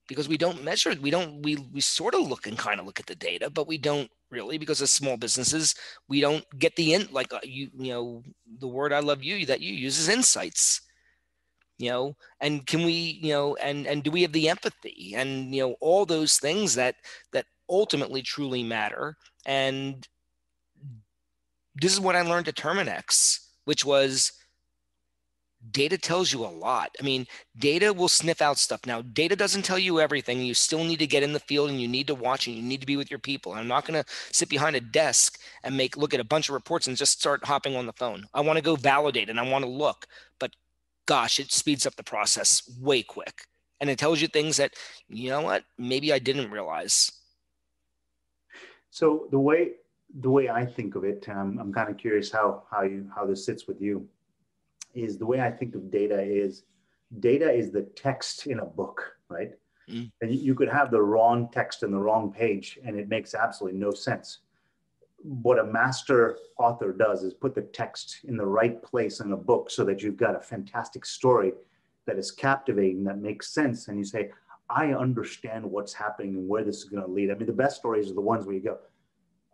[0.09, 0.95] Because we don't measure.
[1.01, 3.67] We don't, we, we sort of look and kind of look at the data, but
[3.67, 5.75] we don't really because as small businesses
[6.09, 8.23] we don't get the in like uh, you you know
[8.59, 10.81] the word i love you that you use is insights
[11.79, 15.55] you know and can we you know and and do we have the empathy and
[15.55, 16.97] you know all those things that
[17.33, 20.09] that ultimately truly matter and
[21.77, 24.33] this is what i learned at Terminix which was
[25.71, 26.95] data tells you a lot.
[27.01, 27.27] I mean,
[27.59, 28.81] data will sniff out stuff.
[28.87, 30.43] Now, data doesn't tell you everything.
[30.43, 32.63] You still need to get in the field and you need to watch and you
[32.63, 33.53] need to be with your people.
[33.53, 36.55] I'm not going to sit behind a desk and make look at a bunch of
[36.55, 38.27] reports and just start hopping on the phone.
[38.35, 40.07] I want to go validate and I want to look.
[40.39, 40.53] But
[41.07, 43.43] gosh, it speeds up the process way quick.
[43.81, 44.75] And it tells you things that,
[45.09, 47.13] you know what, maybe I didn't realize.
[48.91, 49.73] So the way
[50.21, 53.27] the way I think of it, um, I'm kind of curious how how you how
[53.27, 54.09] this sits with you
[54.97, 56.65] is the way I think of data is
[57.21, 59.53] data is the text in a book, right?
[59.89, 60.11] Mm.
[60.21, 63.79] And you could have the wrong text in the wrong page and it makes absolutely
[63.79, 64.39] no sense.
[65.23, 69.37] What a master author does is put the text in the right place in a
[69.37, 71.53] book so that you've got a fantastic story
[72.07, 73.89] that is captivating, that makes sense.
[73.89, 74.31] And you say,
[74.69, 77.31] I understand what's happening and where this is going to lead.
[77.31, 78.79] I mean, the best stories are the ones where you go,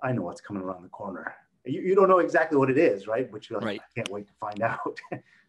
[0.03, 3.07] I know what's coming around the corner you, you don't know exactly what it is,
[3.07, 3.31] right?
[3.33, 3.81] Which you're like, right.
[3.81, 5.01] I can't wait to find out,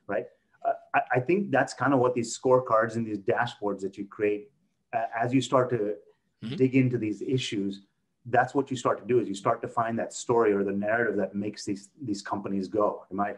[0.08, 0.26] right?
[0.66, 4.06] Uh, I, I, think that's kind of what these scorecards and these dashboards that you
[4.06, 4.50] create
[4.94, 5.96] uh, as you start to
[6.44, 6.56] mm-hmm.
[6.56, 7.82] dig into these issues.
[8.26, 10.72] That's what you start to do is you start to find that story or the
[10.72, 13.06] narrative that makes these these companies go.
[13.12, 13.36] Am I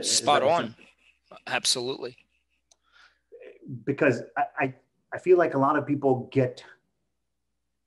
[0.00, 0.74] spot on?
[1.46, 2.16] Absolutely.
[3.84, 4.74] Because I, I
[5.12, 6.64] I feel like a lot of people get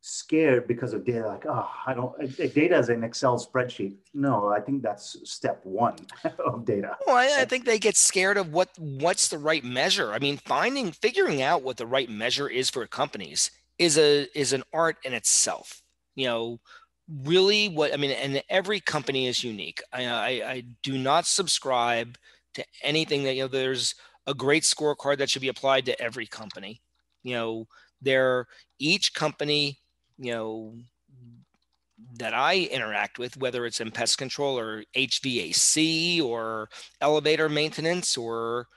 [0.06, 3.96] scared because of data like oh i don't eh, data is an excel spreadsheet.
[4.14, 5.96] No i think that's step one
[6.46, 6.98] of data.
[7.08, 10.12] Well I, I, think they get scared of what what's the right measure.
[10.12, 14.52] I mean finding figuring out what the right measure is for companies is a is
[14.52, 15.82] an art in itself.
[16.16, 16.60] You know
[17.24, 19.82] really what i mean and every company is unique.
[19.94, 22.18] I i, I do not subscribe
[22.56, 23.96] to anything that you know there's
[24.28, 26.82] a great scorecard that should be applied to every company.
[27.24, 27.68] You know
[28.02, 28.48] there
[28.80, 29.80] each company
[30.18, 30.76] you know
[32.18, 36.70] that I interact with, whether it's in pest control or HVAC or
[37.02, 38.68] elevator maintenance or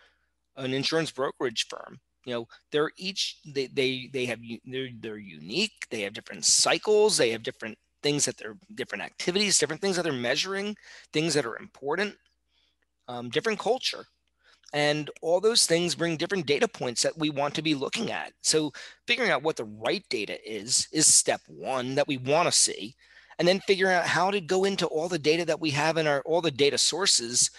[0.56, 1.98] an insurance brokerage firm.
[2.24, 5.86] You know, they're each they they they have they're they're unique.
[5.90, 7.16] They have different cycles.
[7.16, 10.76] They have different things that they're different activities, different things that they're measuring,
[11.12, 12.16] things that are important,
[13.08, 14.06] um, different culture.
[14.72, 18.32] And all those things bring different data points that we want to be looking at.
[18.42, 18.72] So
[19.06, 22.94] figuring out what the right data is is step one that we want to see.
[23.38, 26.06] And then figuring out how to go into all the data that we have in
[26.06, 27.50] our all the data sources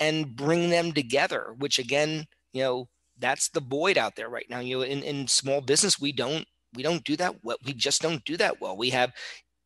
[0.00, 4.60] and bring them together, which again, you know, that's the void out there right now.
[4.60, 7.56] You know, in, in small business, we don't we don't do that well.
[7.64, 8.76] We just don't do that well.
[8.76, 9.12] We have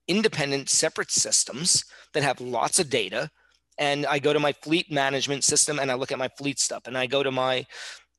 [0.07, 3.31] independent separate systems that have lots of data
[3.79, 6.83] and I go to my fleet management system and I look at my fleet stuff
[6.87, 7.65] and I go to my,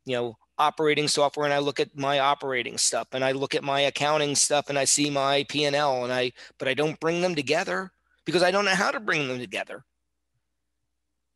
[0.05, 3.63] you know, operating software and I look at my operating stuff and I look at
[3.63, 7.35] my accounting stuff and I see my P&L and I but I don't bring them
[7.35, 7.91] together
[8.25, 9.83] because I don't know how to bring them together.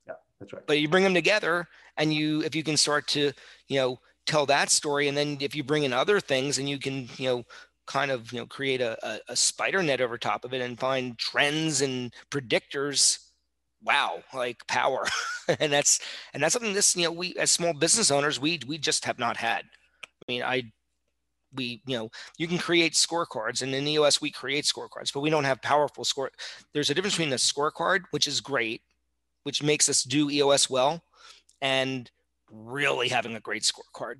[0.07, 0.67] Yeah, that's right.
[0.67, 3.31] But you bring them together and you if you can start to,
[3.67, 6.79] you know, tell that story and then if you bring in other things and you
[6.79, 7.43] can, you know,
[7.85, 10.79] kind of, you know, create a, a, a spider net over top of it and
[10.79, 13.19] find trends and predictors
[13.83, 15.05] wow like power.
[15.59, 15.99] And that's
[16.33, 19.19] and that's something this you know we as small business owners we we just have
[19.19, 19.65] not had.
[19.65, 20.63] I mean i
[21.53, 25.19] we you know you can create scorecards and in the us we create scorecards but
[25.19, 26.31] we don't have powerful score
[26.73, 28.81] there's a difference between a scorecard which is great
[29.43, 31.03] which makes us do eos well
[31.61, 32.09] and
[32.53, 34.15] really having a great scorecard.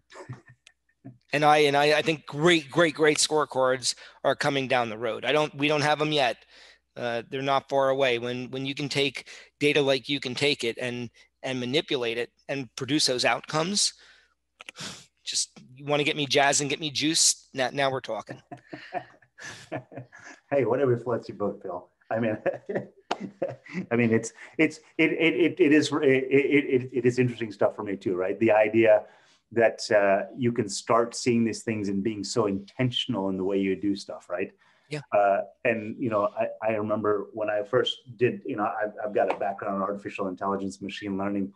[1.34, 5.26] And i and I, I think great great great scorecards are coming down the road.
[5.26, 6.38] I don't we don't have them yet
[6.95, 8.19] uh, they're not far away.
[8.19, 9.29] When when you can take
[9.60, 11.10] data like you can take it and
[11.41, 13.93] and manipulate it and produce those outcomes,
[15.23, 17.49] just you want to get me jazz and get me juice.
[17.53, 18.41] Now, now we're talking.
[20.49, 21.88] hey, whatever floats your boat, Phil.
[22.10, 22.38] I mean,
[23.91, 27.75] I mean, it's it's it it it, it is it, it, it is interesting stuff
[27.75, 28.39] for me too, right?
[28.39, 29.03] The idea
[29.51, 33.60] that uh, you can start seeing these things and being so intentional in the way
[33.60, 34.51] you do stuff, right?
[34.93, 35.19] Yeah.
[35.19, 39.13] Uh, and you know, I, I remember when I first did, you know, I've, I've
[39.13, 41.53] got a background in artificial intelligence, machine learning,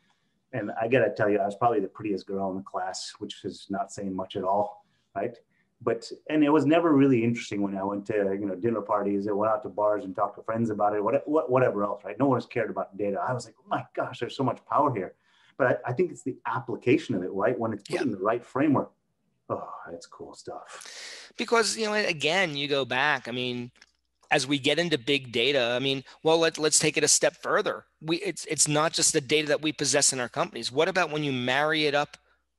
[0.53, 3.13] and I got to tell you, I was probably the prettiest girl in the class,
[3.19, 5.37] which is not saying much at all, right?
[5.81, 9.27] But and it was never really interesting when I went to you know dinner parties,
[9.27, 12.03] I went out to bars and talked to friends about it, what, what, whatever else,
[12.03, 12.17] right?
[12.17, 13.19] No one has cared about data.
[13.19, 15.13] I was like, oh my gosh, there's so much power here.
[15.57, 17.57] But I, I think it's the application of it, right?
[17.57, 18.01] When it's put yeah.
[18.01, 18.91] in the right framework,
[19.49, 23.71] oh, it's cool stuff because you know again you go back i mean
[24.31, 27.37] as we get into big data, I mean, well, let, let's take it a step
[27.41, 27.85] further.
[28.01, 30.71] We it's it's not just the data that we possess in our companies.
[30.71, 32.17] What about when you marry it up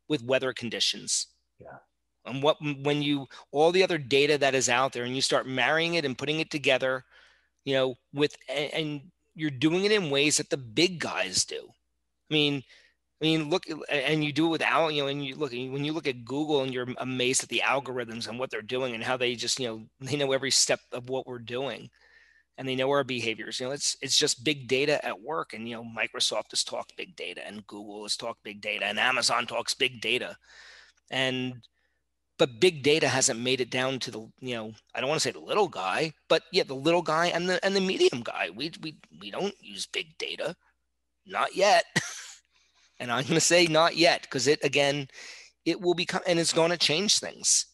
[0.09, 1.27] with weather conditions?
[1.61, 1.79] Yeah.
[2.25, 5.47] And what when you all the other data that is out there and you start
[5.47, 7.05] marrying it and putting it together,
[7.65, 9.03] you know, with and
[9.35, 11.69] you're doing it in ways that the big guys do.
[12.31, 12.63] I mean,
[13.21, 15.93] I mean, look, and you do it without, you know, and you look when you
[15.93, 19.17] look at Google and you're amazed at the algorithms and what they're doing and how
[19.17, 21.91] they just, you know, they know every step of what we're doing,
[22.59, 23.61] and they know our behaviors.
[23.61, 26.97] You know, it's it's just big data at work, and you know, Microsoft has talked
[26.97, 30.37] big data, and Google has talked big data, and Amazon talks big data,
[31.11, 31.67] and
[32.39, 35.29] but big data hasn't made it down to the you know i don't want to
[35.29, 38.51] say the little guy but yeah the little guy and the and the medium guy
[38.55, 40.55] we we, we don't use big data
[41.27, 41.85] not yet
[43.01, 45.09] And I'm going to say not yet because it again,
[45.65, 47.67] it will become and it's going to change things.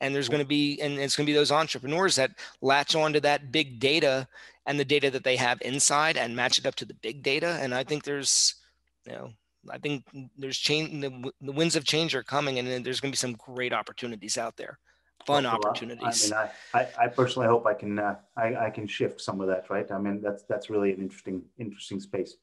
[0.00, 3.20] And there's going to be and it's going to be those entrepreneurs that latch onto
[3.20, 4.26] that big data
[4.66, 7.58] and the data that they have inside and match it up to the big data.
[7.60, 8.54] And I think there's,
[9.06, 9.32] you know,
[9.68, 10.04] I think
[10.38, 11.02] there's change.
[11.02, 14.38] The, the winds of change are coming, and there's going to be some great opportunities
[14.38, 14.78] out there,
[15.26, 16.32] fun well, opportunities.
[16.32, 19.40] I mean, I, I, I, personally hope I can uh, I, I can shift some
[19.42, 19.68] of that.
[19.68, 19.90] Right.
[19.90, 22.36] I mean, that's that's really an interesting interesting space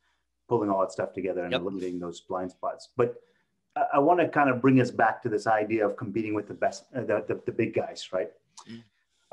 [0.48, 1.62] pulling all that stuff together and yep.
[1.62, 2.90] eliminating those blind spots.
[2.96, 3.16] But
[3.76, 6.48] I, I want to kind of bring us back to this idea of competing with
[6.48, 8.32] the best, uh, the, the, the, big guys, right?
[8.70, 8.84] Mm.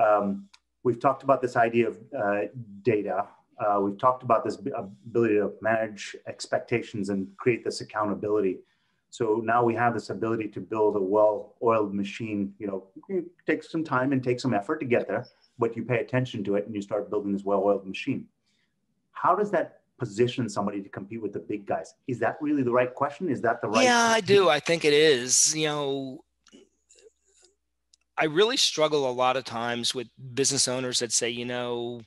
[0.05, 0.49] Um,
[0.83, 2.41] we've talked about this idea of uh,
[2.83, 3.27] data.
[3.59, 8.59] Uh, we've talked about this ability to manage expectations and create this accountability.
[9.11, 12.53] So now we have this ability to build a well-oiled machine.
[12.59, 15.25] You know, it takes some time and takes some effort to get there,
[15.57, 18.27] but you pay attention to it and you start building this well-oiled machine.
[19.13, 21.95] How does that position somebody to compete with the big guys.
[22.07, 23.29] Is that really the right question?
[23.31, 23.85] Is that the right?
[23.85, 24.49] Yeah, I do.
[24.49, 25.57] I think it is.
[25.57, 26.25] You know,
[28.17, 32.01] I really struggle a lot of times with business owners that say, you know,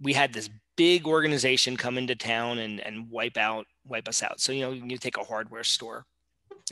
[0.00, 4.40] we had this big organization come into town and, and wipe out, wipe us out.
[4.40, 6.04] So, you know, you take a hardware store.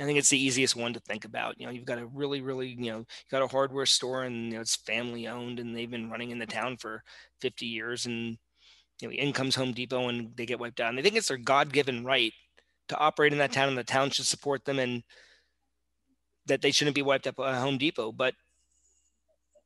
[0.01, 1.61] I think it's the easiest one to think about.
[1.61, 4.47] You know, you've got a really, really, you know, you got a hardware store and
[4.47, 7.03] you know, it's family owned and they've been running in the town for
[7.41, 8.39] 50 years and
[9.01, 10.91] you know, in comes Home Depot and they get wiped out.
[10.91, 12.33] And they think it's their God given right
[12.89, 15.03] to operate in that town and the town should support them and
[16.47, 18.13] that they shouldn't be wiped up by Home Depot.
[18.13, 18.35] But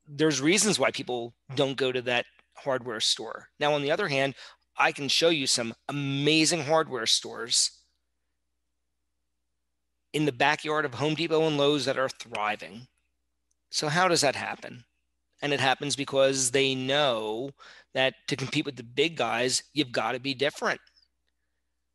[0.06, 3.48] there's reasons why people don't go to that hardware store.
[3.58, 4.34] Now, on the other hand,
[4.76, 7.70] I can show you some amazing hardware stores
[10.12, 12.86] in the backyard of Home Depot and Lowe's that are thriving.
[13.70, 14.84] So, how does that happen?
[15.42, 17.50] And it happens because they know
[17.92, 20.80] that to compete with the big guys, you've got to be different.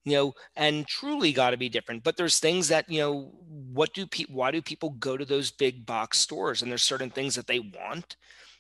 [0.06, 2.04] You know, and truly got to be different.
[2.04, 5.52] But there's things that, you know, what do people, why do people go to those
[5.52, 6.62] big box stores?
[6.62, 8.16] And there's certain things that they want.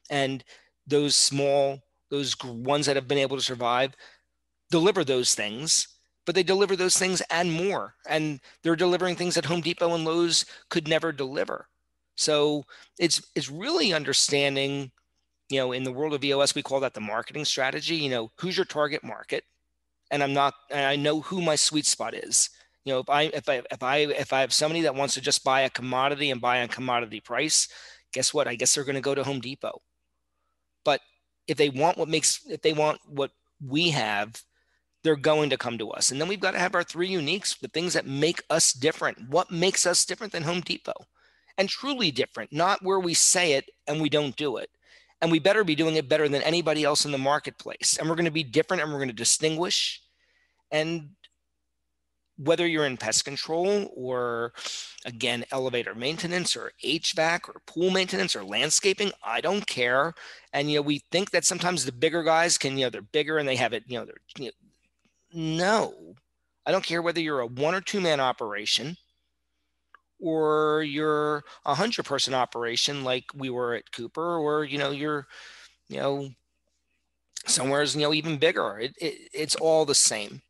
[0.09, 0.43] And
[0.85, 3.95] those small, those ones that have been able to survive
[4.69, 5.87] deliver those things
[6.29, 7.95] but they deliver those things and more.
[8.07, 11.67] And they're delivering things that Home Depot and Lowe's could never deliver.
[12.19, 12.65] So
[12.99, 14.91] it's it's really understanding
[15.49, 18.29] you know in the world of eos we call that the marketing strategy you know
[18.39, 19.45] who's your target market?
[20.11, 22.49] And i'm not and i know who my sweet spot is.
[22.83, 25.21] You know if i if i if i if i have somebody that wants to
[25.21, 27.69] just buy a commodity and buy a commodity price
[28.11, 28.47] guess what?
[28.47, 29.81] I guess they're going to go to home depot.
[30.83, 30.99] But
[31.47, 33.31] if they want what makes if they want what
[33.65, 34.43] we have
[35.03, 36.11] they're going to come to us.
[36.11, 39.29] And then we've got to have our three uniques the things that make us different.
[39.29, 41.05] What makes us different than home depot
[41.59, 44.69] and truly different not where we say it and we don't do it.
[45.21, 47.97] And we better be doing it better than anybody else in the marketplace.
[47.99, 50.01] And we're going to be different and we're going to distinguish.
[50.71, 51.09] And
[52.37, 54.53] whether you're in pest control or
[55.05, 60.13] again elevator maintenance or hvac or pool maintenance or landscaping i don't care.
[60.53, 63.37] And you know we think that sometimes the bigger guys can you know they're bigger
[63.39, 64.51] and they have it you know they're you know,
[65.33, 66.15] no.
[66.65, 68.95] I don't care whether you're a one or two man operation
[70.19, 75.27] or you're a hundred person operation like we were at Cooper, or you know you're,
[75.87, 76.29] you know,
[77.45, 78.79] somewhere's you know even bigger.
[78.79, 80.41] It, it, it's all the same.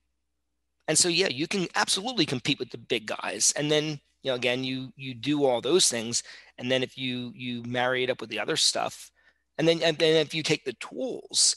[0.87, 4.35] And so yeah, you can absolutely compete with the big guys, and then you know
[4.35, 6.23] again you you do all those things,
[6.57, 9.11] and then if you you marry it up with the other stuff,
[9.57, 11.55] and then and then if you take the tools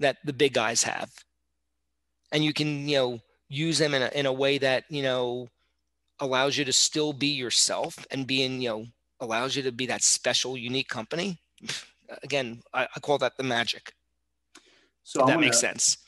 [0.00, 1.12] that the big guys have,
[2.32, 5.48] and you can you know use them in a, in a way that you know
[6.20, 8.86] allows you to still be yourself and being, you know,
[9.20, 11.38] allows you to be that special, unique company.
[12.22, 13.92] Again, I, I call that the magic.
[15.02, 15.98] So that gonna, makes sense.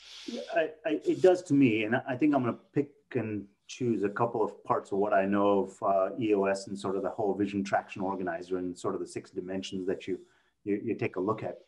[0.55, 4.03] I, I, it does to me, and I think I'm going to pick and choose
[4.03, 7.09] a couple of parts of what I know of uh, EOS and sort of the
[7.09, 10.19] whole vision traction organizer and sort of the six dimensions that you
[10.63, 11.59] you, you take a look at.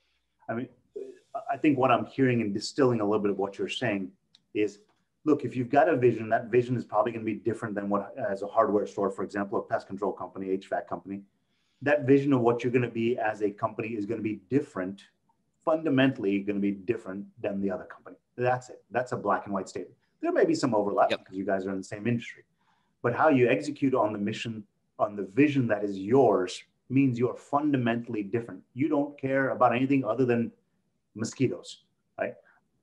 [0.49, 0.67] I mean,
[1.49, 4.11] I think what I'm hearing and distilling a little bit of what you're saying
[4.53, 4.79] is
[5.25, 7.89] look, if you've got a vision, that vision is probably going to be different than
[7.89, 11.21] what, as a hardware store, for example, a pest control company, HVAC company.
[11.81, 14.41] That vision of what you're going to be as a company is going to be
[14.49, 15.03] different,
[15.63, 18.17] fundamentally going to be different than the other company.
[18.37, 18.83] That's it.
[18.91, 19.95] That's a black and white statement.
[20.21, 21.19] There may be some overlap yep.
[21.19, 22.43] because you guys are in the same industry,
[23.01, 24.63] but how you execute on the mission,
[24.97, 28.61] on the vision that is yours, means you're fundamentally different.
[28.73, 30.51] You don't care about anything other than
[31.15, 31.83] mosquitoes?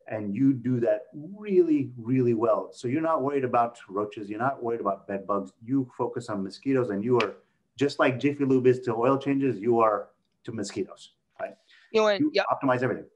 [0.08, 2.70] And you do that really, really well.
[2.72, 4.30] So you're not worried about roaches.
[4.30, 5.52] You're not worried about bed bugs.
[5.64, 7.36] You focus on mosquitoes, and you are
[7.76, 9.58] just like Jiffy Lube is to oil changes.
[9.58, 10.08] You are
[10.44, 11.56] to mosquitoes, right?
[11.92, 12.42] You know, you yeah.
[12.52, 13.06] optimize everything.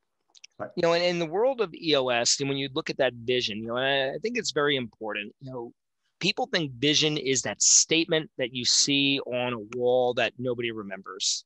[0.58, 0.70] Right.
[0.76, 3.58] You know, and in the world of EOS, and when you look at that vision,
[3.58, 5.32] you know, I think it's very important.
[5.40, 5.72] You know,
[6.18, 11.44] people think vision is that statement that you see on a wall that nobody remembers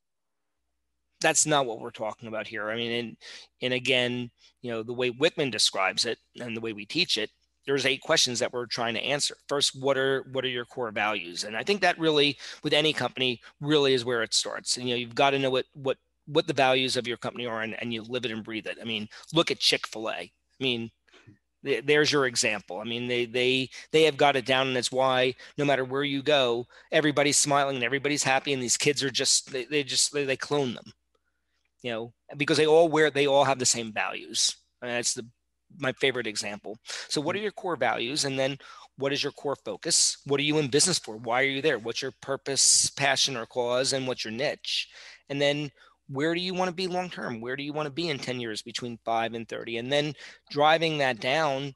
[1.25, 2.69] that's not what we're talking about here.
[2.69, 3.17] I mean, and
[3.63, 4.29] and again,
[4.61, 7.31] you know, the way Wickman describes it and the way we teach it,
[7.65, 9.35] there's eight questions that we're trying to answer.
[9.49, 11.43] First, what are what are your core values?
[11.43, 14.77] And I think that really, with any company, really is where it starts.
[14.77, 15.97] And you know, you've got to know what what
[16.27, 18.77] what the values of your company are, and, and you live it and breathe it.
[18.79, 20.13] I mean, look at Chick Fil A.
[20.13, 20.91] I mean,
[21.63, 22.79] there's your example.
[22.79, 26.03] I mean, they they they have got it down, and that's why no matter where
[26.03, 30.13] you go, everybody's smiling and everybody's happy, and these kids are just they, they just
[30.13, 30.93] they, they clone them
[31.85, 34.55] you know, because they all wear, they all have the same values.
[34.81, 35.27] And that's the
[35.77, 36.79] my favorite example.
[37.09, 38.57] So, what are your core values, and then
[38.97, 40.17] what is your core focus?
[40.25, 41.15] What are you in business for?
[41.15, 41.77] Why are you there?
[41.77, 44.87] What's your purpose, passion, or cause, and what's your niche?
[45.29, 45.69] And then
[46.07, 47.39] where do you want to be long term?
[47.39, 49.77] Where do you want to be in 10 years between five and 30?
[49.77, 50.13] And then
[50.49, 51.75] driving that down,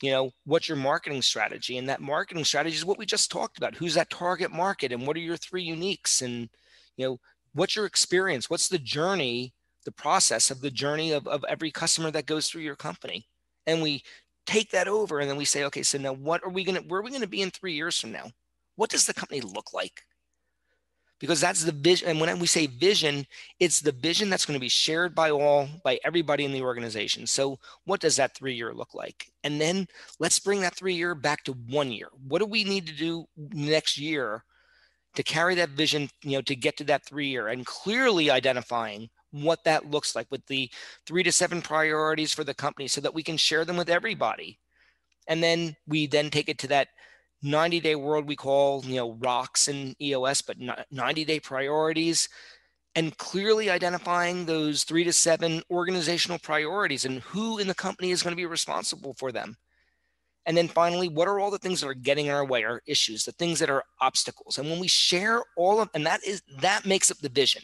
[0.00, 1.78] you know, what's your marketing strategy?
[1.78, 3.76] And that marketing strategy is what we just talked about.
[3.76, 4.90] Who's that target market?
[4.90, 6.22] And what are your three uniques?
[6.22, 6.48] And,
[6.96, 7.20] you know,
[7.54, 8.48] what's your experience?
[8.48, 9.52] What's the journey,
[9.84, 13.26] the process of the journey of, of every customer that goes through your company?
[13.66, 14.02] And we
[14.46, 16.88] take that over and then we say, okay, so now what are we going to,
[16.88, 18.30] where are we going to be in three years from now?
[18.76, 20.02] What does the company look like?
[21.20, 22.08] Because that's the vision.
[22.08, 23.24] And when we say vision,
[23.60, 27.28] it's the vision that's going to be shared by all, by everybody in the organization.
[27.28, 29.30] So, what does that three year look like?
[29.44, 29.86] And then
[30.18, 32.08] let's bring that three year back to one year.
[32.26, 34.42] What do we need to do next year
[35.14, 39.08] to carry that vision, you know, to get to that three year and clearly identifying
[39.30, 40.70] what that looks like with the
[41.06, 44.58] three to seven priorities for the company so that we can share them with everybody.
[45.26, 46.88] And then we then take it to that
[47.42, 50.56] 90 day world we call, you know, rocks and EOS, but
[50.90, 52.28] 90 day priorities
[52.94, 58.22] and clearly identifying those three to seven organizational priorities and who in the company is
[58.22, 59.56] going to be responsible for them.
[60.46, 62.82] And then finally, what are all the things that are getting in our way, our
[62.86, 64.58] issues, the things that are obstacles?
[64.58, 67.62] And when we share all of, and that is that makes up the vision.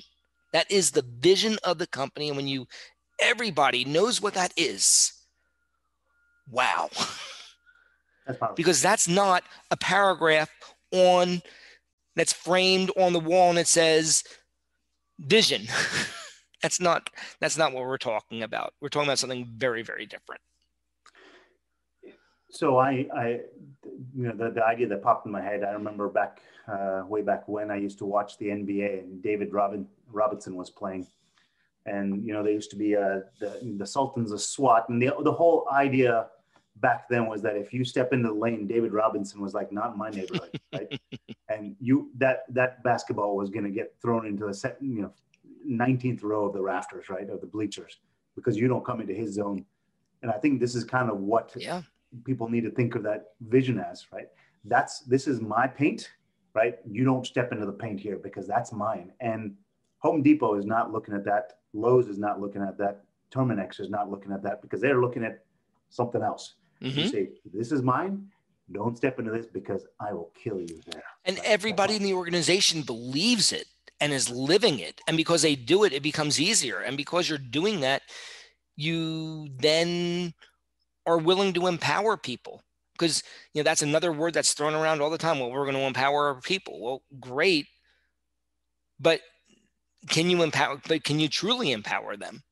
[0.53, 2.29] That is the vision of the company.
[2.29, 2.67] And when you
[3.21, 5.13] everybody knows what that is,
[6.51, 6.89] wow.
[8.27, 10.51] That's because that's not a paragraph
[10.93, 11.43] on
[12.15, 14.23] that's framed on the wall and it says
[15.19, 15.67] vision.
[16.63, 17.11] that's not
[17.41, 18.73] that's not what we're talking about.
[18.81, 20.41] We're talking about something very, very different.
[22.51, 23.41] So I, I,
[24.17, 27.23] you know, the, the idea that popped in my head, I remember back, uh, way
[27.23, 31.07] back when I used to watch the NBA and David Robin, Robinson was playing.
[31.85, 34.89] And, you know, there used to be uh, the, the Sultans of SWAT.
[34.89, 36.27] And the, the whole idea
[36.77, 39.93] back then was that if you step into the lane, David Robinson was like, not
[39.93, 41.01] in my neighborhood, right?
[41.49, 45.13] and you, that, that basketball was going to get thrown into the set, you know,
[45.69, 47.29] 19th row of the rafters, right?
[47.29, 47.99] Of the bleachers,
[48.37, 49.65] because you don't come into his zone.
[50.23, 51.83] And I think this is kind of what yeah
[52.25, 54.29] people need to think of that vision as, right?
[54.65, 56.11] That's this is my paint,
[56.55, 56.77] right?
[56.91, 59.13] You don't step into the paint here because that's mine.
[59.21, 59.55] And
[59.99, 61.59] Home Depot is not looking at that.
[61.73, 63.05] Lowe's is not looking at that.
[63.31, 65.45] Terminix is not looking at that because they're looking at
[65.91, 66.55] something else.
[66.83, 66.99] Mm-hmm.
[66.99, 68.29] You say, this is mine.
[68.73, 71.03] Don't step into this because I will kill you there.
[71.25, 71.47] And right?
[71.47, 73.67] everybody in the organization believes it
[74.01, 75.01] and is living it.
[75.09, 76.81] And because they do it, it becomes easier.
[76.81, 78.03] And because you're doing that,
[78.77, 80.35] you then
[81.09, 82.63] are willing to empower people.
[82.93, 83.23] Because
[83.55, 85.83] you know that's another word that's thrown around all the time well we're going to
[85.83, 86.81] empower our people.
[86.81, 87.67] Well great.
[89.01, 89.21] But
[90.09, 92.43] can you empower but can you truly empower them?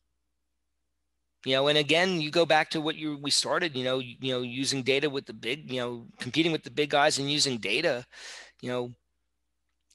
[1.44, 4.16] You know and again you go back to what you we started you know you,
[4.20, 7.30] you know using data with the big you know competing with the big guys and
[7.30, 8.06] using data
[8.62, 8.94] you know.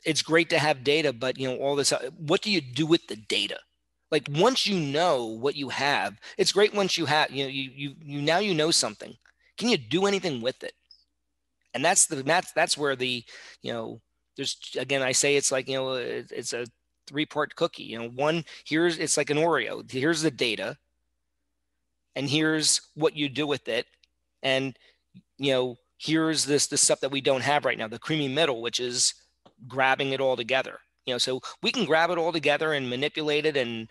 [0.04, 2.88] It's great to have data but you know all this uh, what do you do
[2.88, 3.60] with the data
[4.12, 7.72] like once you know what you have it's great once you have you know you
[7.74, 9.16] you, you now you know something
[9.58, 10.74] can you do anything with it
[11.74, 13.24] and that's the that's that's where the
[13.62, 14.02] you know
[14.38, 16.66] there's again i say it's like you know it's a
[17.12, 17.84] three part cookie.
[17.84, 19.90] You know, one here's it's like an Oreo.
[19.90, 20.78] Here's the data,
[22.16, 23.86] and here's what you do with it,
[24.42, 24.78] and
[25.38, 28.62] you know here's this the stuff that we don't have right now, the creamy middle,
[28.62, 29.14] which is
[29.68, 30.80] grabbing it all together.
[31.06, 33.90] You know, so we can grab it all together and manipulate it and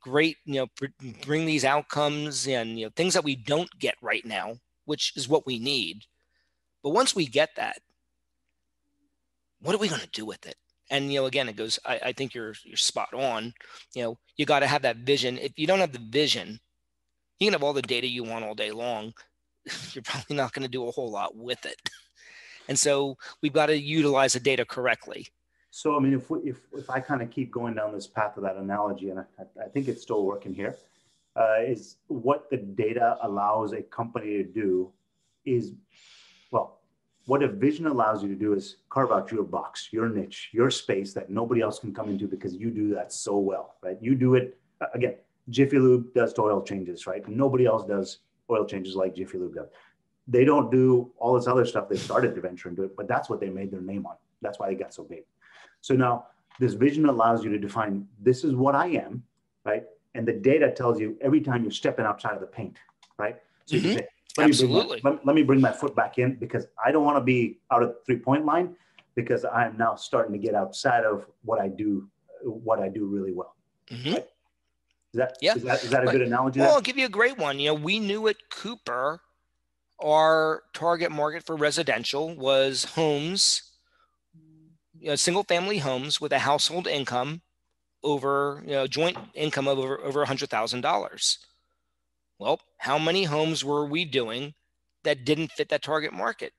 [0.00, 0.88] great, you know,
[1.24, 5.28] bring these outcomes and you know things that we don't get right now, which is
[5.28, 6.04] what we need.
[6.82, 7.78] But once we get that,
[9.60, 10.56] what are we going to do with it?
[10.90, 11.78] And you know, again, it goes.
[11.84, 13.52] I, I think you're you're spot on.
[13.94, 15.38] You know, you got to have that vision.
[15.38, 16.58] If you don't have the vision,
[17.38, 19.12] you can have all the data you want all day long.
[19.92, 21.76] You're probably not going to do a whole lot with it.
[22.70, 25.28] And so we've got to utilize the data correctly.
[25.70, 28.36] So, I mean, if we, if, if I kind of keep going down this path
[28.36, 29.24] of that analogy, and I,
[29.62, 30.76] I think it's still working here,
[31.36, 34.90] uh, is what the data allows a company to do
[35.44, 35.72] is,
[36.50, 36.80] well,
[37.26, 40.70] what a vision allows you to do is carve out your box, your niche, your
[40.70, 43.98] space that nobody else can come into because you do that so well, right?
[44.00, 44.58] You do it,
[44.94, 45.16] again,
[45.50, 47.26] Jiffy Lube does oil changes, right?
[47.28, 48.18] Nobody else does
[48.50, 49.68] oil changes like Jiffy Lube does.
[50.26, 51.88] They don't do all this other stuff.
[51.88, 54.16] They started to venture into it, but that's what they made their name on.
[54.42, 55.24] That's why they got so big.
[55.80, 56.26] So now
[56.58, 59.22] this vision allows you to define this is what I am,
[59.64, 59.84] right?
[60.14, 62.78] And the data tells you every time you're stepping outside of the paint,
[63.18, 63.36] right?
[63.66, 63.86] So mm-hmm.
[63.86, 64.96] you say, let Absolutely.
[64.96, 67.22] Me my, let, let, me bring my foot back in because I don't want to
[67.22, 68.76] be out of the three point line
[69.14, 72.08] because I am now starting to get outside of what I do,
[72.42, 73.56] what I do really well.
[73.90, 74.14] Mm-hmm.
[74.14, 74.26] Right?
[75.14, 75.54] Is that, yeah.
[75.54, 76.60] is that, is that a good analogy?
[76.60, 77.58] Well, I'll give you a great one.
[77.58, 79.20] You know, we knew at Cooper,
[80.00, 83.67] our target market for residential was homes
[85.00, 87.42] you know, single family homes with a household income
[88.02, 91.38] over you know joint income of over over a hundred thousand dollars.
[92.38, 94.54] Well, how many homes were we doing
[95.04, 96.52] that didn't fit that target market?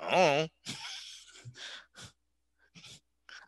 [0.00, 0.46] Oh.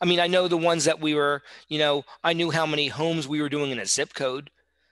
[0.00, 2.88] I mean, I know the ones that we were, you know, I knew how many
[2.88, 4.50] homes we were doing in a zip code,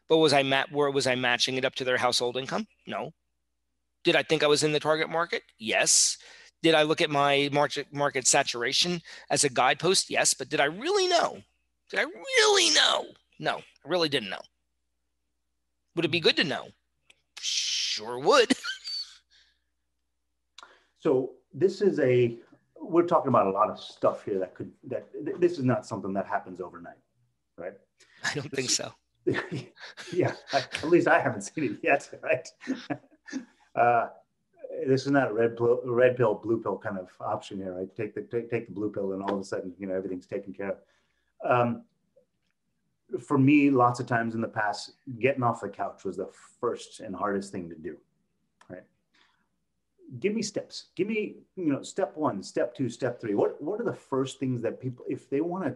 [0.09, 2.69] but was I mat where was I matching it up to their household income?
[2.87, 3.13] No.
[4.05, 5.43] Did I think I was in the target market?
[5.59, 6.17] Yes.
[6.63, 10.11] Did I look at my market market saturation as a guidepost?
[10.11, 11.39] Yes, but did I really know?
[11.91, 13.07] Did I really know?
[13.39, 14.41] No, I really didn't know.
[15.97, 16.69] Would it be good to know?
[17.41, 18.53] Sure would.
[20.99, 22.39] so this is a
[22.81, 25.07] we're talking about a lot of stuff here that could that
[25.39, 26.99] this is not something that happens overnight,
[27.57, 27.73] right?
[28.25, 28.93] I don't think so.
[30.13, 32.49] yeah, at least I haven't seen it yet, right?
[33.75, 34.09] Uh,
[34.87, 37.75] this is not a red pill, red pill, blue pill kind of option here.
[37.75, 37.97] I right?
[37.97, 40.27] take the take, take the blue pill, and all of a sudden, you know, everything's
[40.27, 40.79] taken care of.
[41.51, 41.83] Um,
[43.19, 46.29] for me, lots of times in the past, getting off the couch was the
[46.61, 47.97] first and hardest thing to do.
[48.69, 48.85] Right?
[50.21, 50.87] Give me steps.
[50.95, 53.35] Give me, you know, step one, step two, step three.
[53.35, 55.75] What what are the first things that people, if they want to,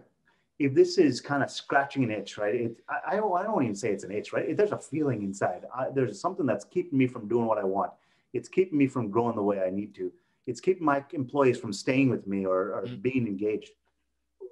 [0.58, 2.54] if this is kind of scratching an itch, right?
[2.54, 4.56] It, I, I don't I don't even say it's an itch, right?
[4.56, 5.64] There's a feeling inside.
[5.74, 7.92] I, there's something that's keeping me from doing what I want
[8.34, 10.12] it's keeping me from growing the way I need to.
[10.46, 12.96] It's keeping my employees from staying with me or, or mm-hmm.
[12.96, 13.70] being engaged.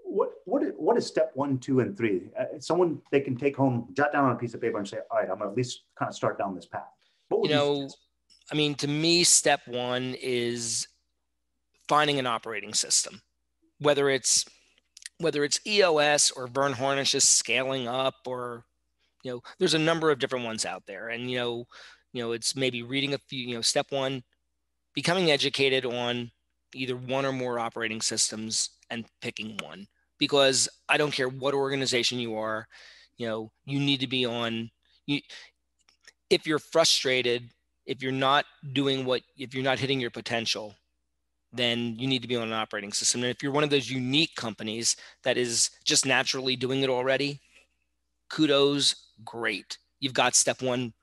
[0.05, 2.31] What what is, what is step one, two, and three?
[2.39, 4.99] Uh, someone they can take home, jot down on a piece of paper, and say,
[5.11, 6.89] "All right, I'm gonna at least kind of start down this path."
[7.31, 7.89] you know,
[8.51, 10.87] I mean, to me, step one is
[11.89, 13.23] finding an operating system,
[13.79, 14.45] whether it's
[15.19, 18.65] whether it's EOS or Verne Harnish's scaling up, or
[19.25, 21.65] you know, there's a number of different ones out there, and you know,
[22.13, 24.23] you know it's maybe reading a few you know step one
[24.95, 26.31] becoming educated on
[26.75, 29.87] either one or more operating systems and picking one.
[30.19, 32.69] Because i don't care what organization you are
[33.17, 34.71] you know you need to be on
[35.07, 35.21] you
[36.31, 37.51] if you're frustrated
[37.87, 40.77] if you're not doing what if you're not hitting your potential
[41.53, 43.23] then you need to be on an operating system.
[43.23, 47.41] And if you're one of those unique companies that is just naturally doing it already
[48.31, 48.95] kudos
[49.25, 49.77] great.
[50.01, 50.95] You've got step one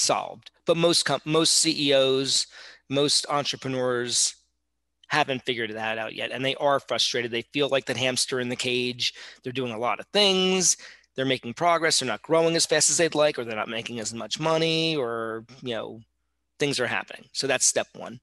[0.00, 0.50] solved.
[0.66, 2.46] But most com- most CEOs,
[2.88, 4.34] most entrepreneurs
[5.08, 7.30] haven't figured that out yet, and they are frustrated.
[7.30, 9.12] They feel like that hamster in the cage.
[9.42, 10.76] They're doing a lot of things.
[11.16, 11.98] They're making progress.
[11.98, 14.96] They're not growing as fast as they'd like, or they're not making as much money,
[14.96, 16.00] or you know,
[16.58, 17.26] things are happening.
[17.32, 18.20] So that's step one.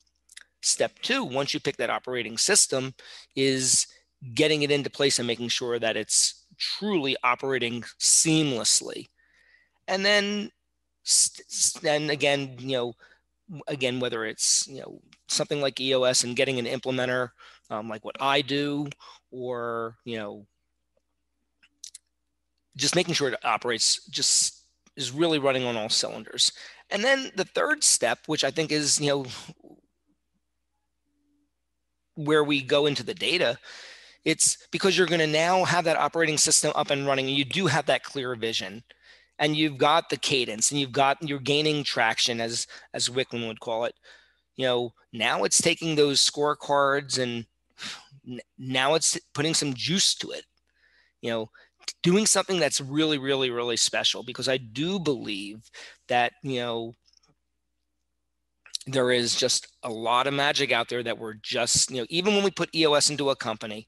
[0.62, 2.94] Step two, once you pick that operating system,
[3.36, 3.88] is
[4.34, 9.08] getting it into place and making sure that it's truly operating seamlessly.
[9.88, 10.52] And then
[11.86, 12.94] and again, you know,
[13.68, 17.30] again, whether it's, you know, something like EOS and getting an implementer
[17.70, 18.88] um, like what I do,
[19.32, 20.48] or, you know,
[22.76, 24.64] just making sure it operates just
[24.96, 26.52] is really running on all cylinders.
[26.90, 29.26] And then the third step, which I think is, you know,
[32.16, 33.60] where we go into the data
[34.26, 37.46] It's because you're going to now have that operating system up and running, and you
[37.46, 38.84] do have that clear vision,
[39.40, 43.60] and you've got the cadence, and you've got you're gaining traction, as as Wickman would
[43.60, 43.96] call it.
[44.56, 47.46] You know, now it's taking those scorecards and
[48.58, 50.46] now it's putting some juice to it.
[51.22, 51.50] You know,
[52.04, 55.70] doing something that's really, really, really special because I do believe
[56.08, 56.96] that you know
[58.88, 62.34] there is just a lot of magic out there that we're just you know even
[62.36, 63.88] when we put EOS into a company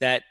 [0.00, 0.22] that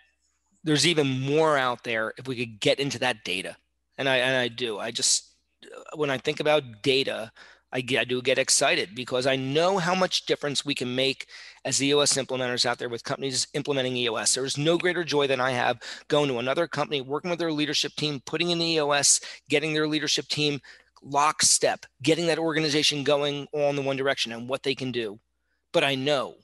[0.64, 3.56] there's even more out there if we could get into that data
[3.98, 5.36] and I and I do I just
[5.66, 7.32] uh, when I think about data
[7.76, 11.26] I, get, I do get excited because I know how much difference we can make
[11.66, 14.36] as EOS implementers out there with companies implementing EOS.
[14.36, 17.52] There is no greater joy than I have going to another company, working with their
[17.52, 20.62] leadership team, putting in the EOS, getting their leadership team
[21.02, 25.20] lockstep, getting that organization going all in the one direction and what they can do.
[25.72, 26.36] But I know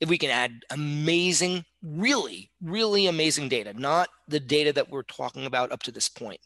[0.00, 5.46] if we can add amazing, really, really amazing data, not the data that we're talking
[5.46, 6.40] about up to this point.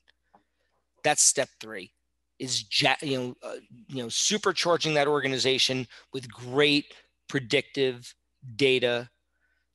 [1.04, 1.92] That's step three
[2.38, 2.64] is
[3.02, 3.56] you know uh,
[3.88, 6.94] you know supercharging that organization with great
[7.28, 8.14] predictive
[8.56, 9.10] data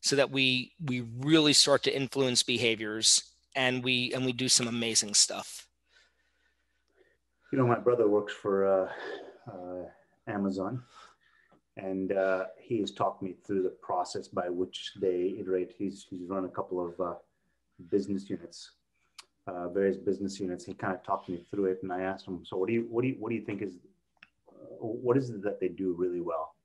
[0.02, 3.24] so that we we really start to influence behaviors
[3.56, 5.68] and we and we do some amazing stuff
[7.54, 8.90] you know, my brother works for uh,
[9.48, 9.84] uh,
[10.26, 10.82] Amazon,
[11.78, 15.72] and uh, he has talked me through the process by which they iterate.
[15.78, 17.14] He's, he's run a couple of uh,
[17.92, 18.72] business units,
[19.48, 20.66] uh, various business units.
[20.66, 22.88] He kind of talked me through it, and I asked him, "So, what do you
[22.90, 23.74] what do you what do you think is
[24.80, 26.56] what is it that they do really well?"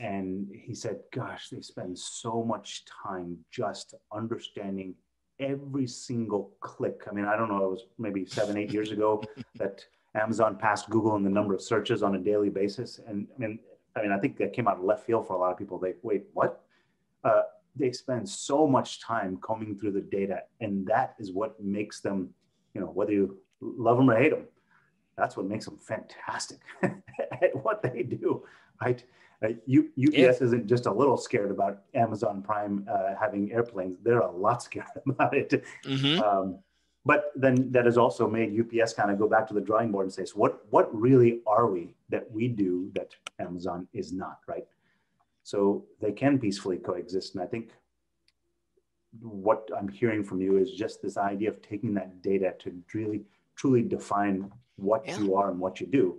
[0.00, 4.94] And he said, "Gosh, they spend so much time just understanding."
[5.38, 7.02] every single click.
[7.10, 9.22] I mean, I don't know, it was maybe seven, eight years ago
[9.56, 9.84] that
[10.14, 13.00] Amazon passed Google in the number of searches on a daily basis.
[13.06, 13.58] And I mean,
[13.94, 15.78] I mean, I think that came out of left field for a lot of people.
[15.78, 16.62] They wait, what?
[17.24, 17.42] Uh,
[17.76, 22.30] they spend so much time combing through the data, and that is what makes them,
[22.74, 24.46] you know, whether you love them or hate them,
[25.16, 28.44] that's what makes them fantastic at what they do,
[28.82, 29.02] right?
[29.44, 30.30] Uh, U, UPS yeah.
[30.40, 34.86] isn't just a little scared about Amazon Prime uh, having airplanes; they're a lot scared
[35.06, 35.64] about it.
[35.84, 36.22] Mm-hmm.
[36.22, 36.58] Um,
[37.04, 40.06] but then that has also made UPS kind of go back to the drawing board
[40.06, 40.64] and say, "So what?
[40.70, 44.66] What really are we that we do that Amazon is not?" Right?
[45.46, 47.70] So they can peacefully coexist, and I think
[49.20, 53.22] what I'm hearing from you is just this idea of taking that data to really
[53.54, 55.20] truly define what yeah.
[55.20, 56.16] you are and what you do.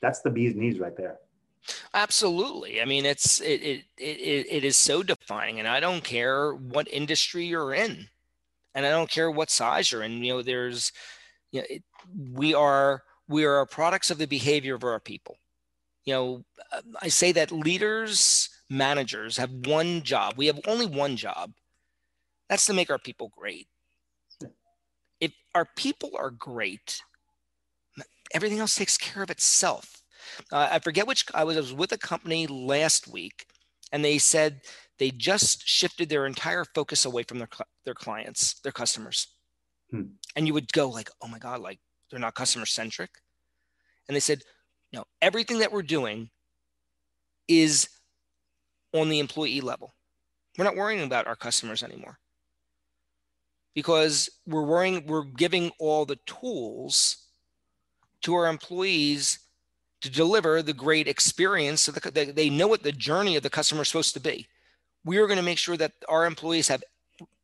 [0.00, 1.16] That's the bee's knees right there.
[1.92, 2.80] Absolutely.
[2.80, 6.86] I mean, it's it, it it it is so defining, and I don't care what
[6.86, 8.06] industry you're in,
[8.76, 10.22] and I don't care what size you're in.
[10.22, 10.92] You know, there's,
[11.50, 11.82] you know, it,
[12.32, 15.36] we are we are products of the behavior of our people.
[16.04, 16.44] You know,
[17.02, 20.34] I say that leaders, managers have one job.
[20.36, 21.52] We have only one job.
[22.48, 23.68] That's to make our people great.
[25.20, 27.02] If our people are great,
[28.32, 29.98] everything else takes care of itself
[30.52, 33.46] uh, I forget which I was, I was with a company last week,
[33.92, 34.60] and they said
[34.98, 37.48] they just shifted their entire focus away from their
[37.84, 39.28] their clients, their customers.
[39.90, 40.02] Hmm.
[40.36, 41.78] And you would go like, "Oh my god, like
[42.10, 43.10] they're not customer centric."
[44.08, 44.42] And they said,
[44.92, 46.30] "No, everything that we're doing
[47.46, 47.88] is
[48.92, 49.94] on the employee level.
[50.56, 52.18] We're not worrying about our customers anymore."
[53.74, 57.28] Because we're worrying, we're giving all the tools
[58.22, 59.38] to our employees
[60.00, 63.82] to deliver the great experience so the, they, know what the journey of the customer
[63.82, 64.46] is supposed to be
[65.04, 66.82] we are going to make sure that our employees have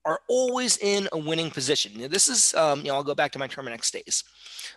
[0.04, 3.32] are always in a winning position now, this is um, you know i'll go back
[3.32, 4.24] to my terminix days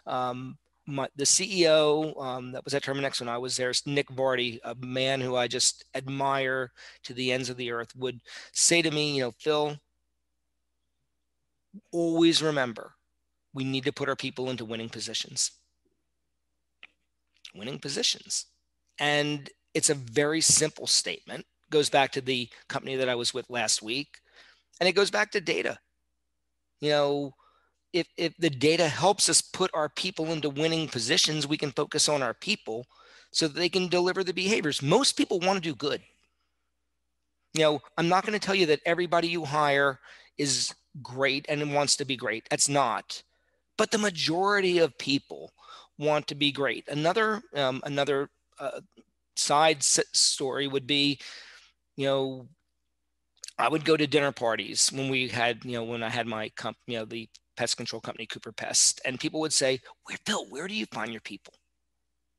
[0.05, 0.57] um,
[0.87, 4.75] my, the ceo um, that was at terminix when i was there nick vardy a
[4.75, 6.71] man who i just admire
[7.03, 8.19] to the ends of the earth would
[8.53, 9.77] say to me you know phil
[11.91, 12.93] always remember
[13.53, 15.51] we need to put our people into winning positions
[17.57, 18.45] winning positions.
[18.99, 21.45] And it's a very simple statement.
[21.69, 24.19] Goes back to the company that I was with last week,
[24.79, 25.79] and it goes back to data.
[26.79, 27.31] You know,
[27.99, 32.07] if if the data helps us put our people into winning positions, we can focus
[32.09, 32.85] on our people
[33.31, 34.81] so that they can deliver the behaviors.
[34.81, 36.01] Most people want to do good.
[37.53, 39.99] You know, I'm not going to tell you that everybody you hire
[40.37, 42.47] is great and wants to be great.
[42.49, 43.23] That's not.
[43.77, 45.53] But the majority of people
[45.97, 46.87] want to be great.
[46.87, 48.29] Another um, another
[48.59, 48.81] uh,
[49.35, 51.19] side story would be,
[51.95, 52.47] you know,
[53.57, 56.49] I would go to dinner parties when we had, you know, when I had my
[56.49, 57.27] comp, you know, the
[57.57, 60.45] pest control company Cooper Pest, and people would say, "Where, Bill?
[60.49, 61.53] Where do you find your people?"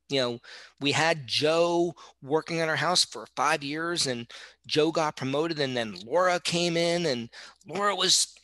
[0.08, 0.38] you know,
[0.80, 4.30] we had Joe working on our house for five years and
[4.66, 7.28] Joe got promoted and then Laura came in and
[7.66, 8.34] Laura was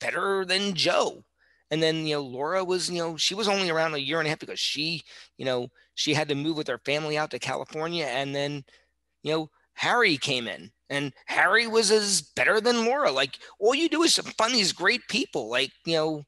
[0.00, 1.24] better than Joe.
[1.70, 4.26] And then, you know, Laura was, you know, she was only around a year and
[4.26, 5.02] a half because she,
[5.36, 8.04] you know, she had to move with her family out to California.
[8.06, 8.64] And then,
[9.24, 13.10] you know, Harry came in and Harry was as better than Laura.
[13.10, 15.50] Like all you do is find these great people.
[15.50, 16.24] Like, you know,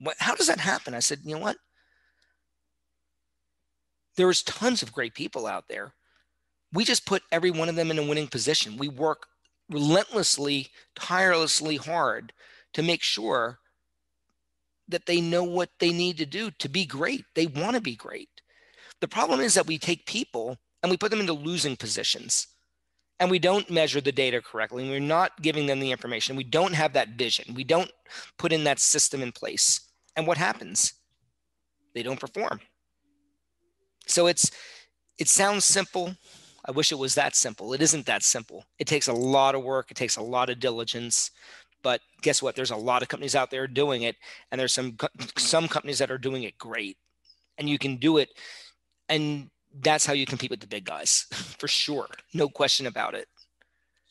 [0.00, 0.94] what, how does that happen?
[0.94, 1.56] I said, you know what?
[4.16, 5.94] There's tons of great people out there.
[6.72, 8.76] We just put every one of them in a winning position.
[8.76, 9.26] We work
[9.70, 12.32] relentlessly, tirelessly hard
[12.74, 13.58] to make sure
[14.88, 17.24] that they know what they need to do to be great.
[17.34, 18.28] They want to be great.
[19.00, 22.48] The problem is that we take people and we put them into losing positions
[23.20, 26.36] and we don't measure the data correctly we're not giving them the information.
[26.36, 27.54] We don't have that vision.
[27.54, 27.90] We don't
[28.38, 29.80] put in that system in place.
[30.16, 30.94] And what happens?
[31.94, 32.60] They don't perform.
[34.06, 34.50] So it's
[35.18, 36.16] it sounds simple.
[36.64, 37.72] I wish it was that simple.
[37.72, 38.64] It isn't that simple.
[38.78, 41.30] It takes a lot of work, it takes a lot of diligence.
[41.82, 42.56] But guess what?
[42.56, 44.16] There's a lot of companies out there doing it
[44.50, 44.96] and there's some
[45.36, 46.96] some companies that are doing it great.
[47.58, 48.30] And you can do it
[49.08, 49.50] and
[49.80, 51.26] that's how you compete with the big guys
[51.58, 52.08] for sure.
[52.32, 53.28] No question about it.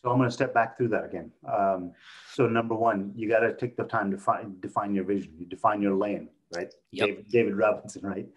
[0.02, 1.32] So I'm going to step back through that again.
[1.52, 1.94] Um,
[2.34, 5.32] so number one, you got to take the time to find, define your vision.
[5.38, 6.74] You define your lane, right?
[6.92, 7.08] Yep.
[7.08, 8.28] David, David Robinson, right?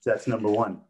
[0.00, 0.80] So that's number one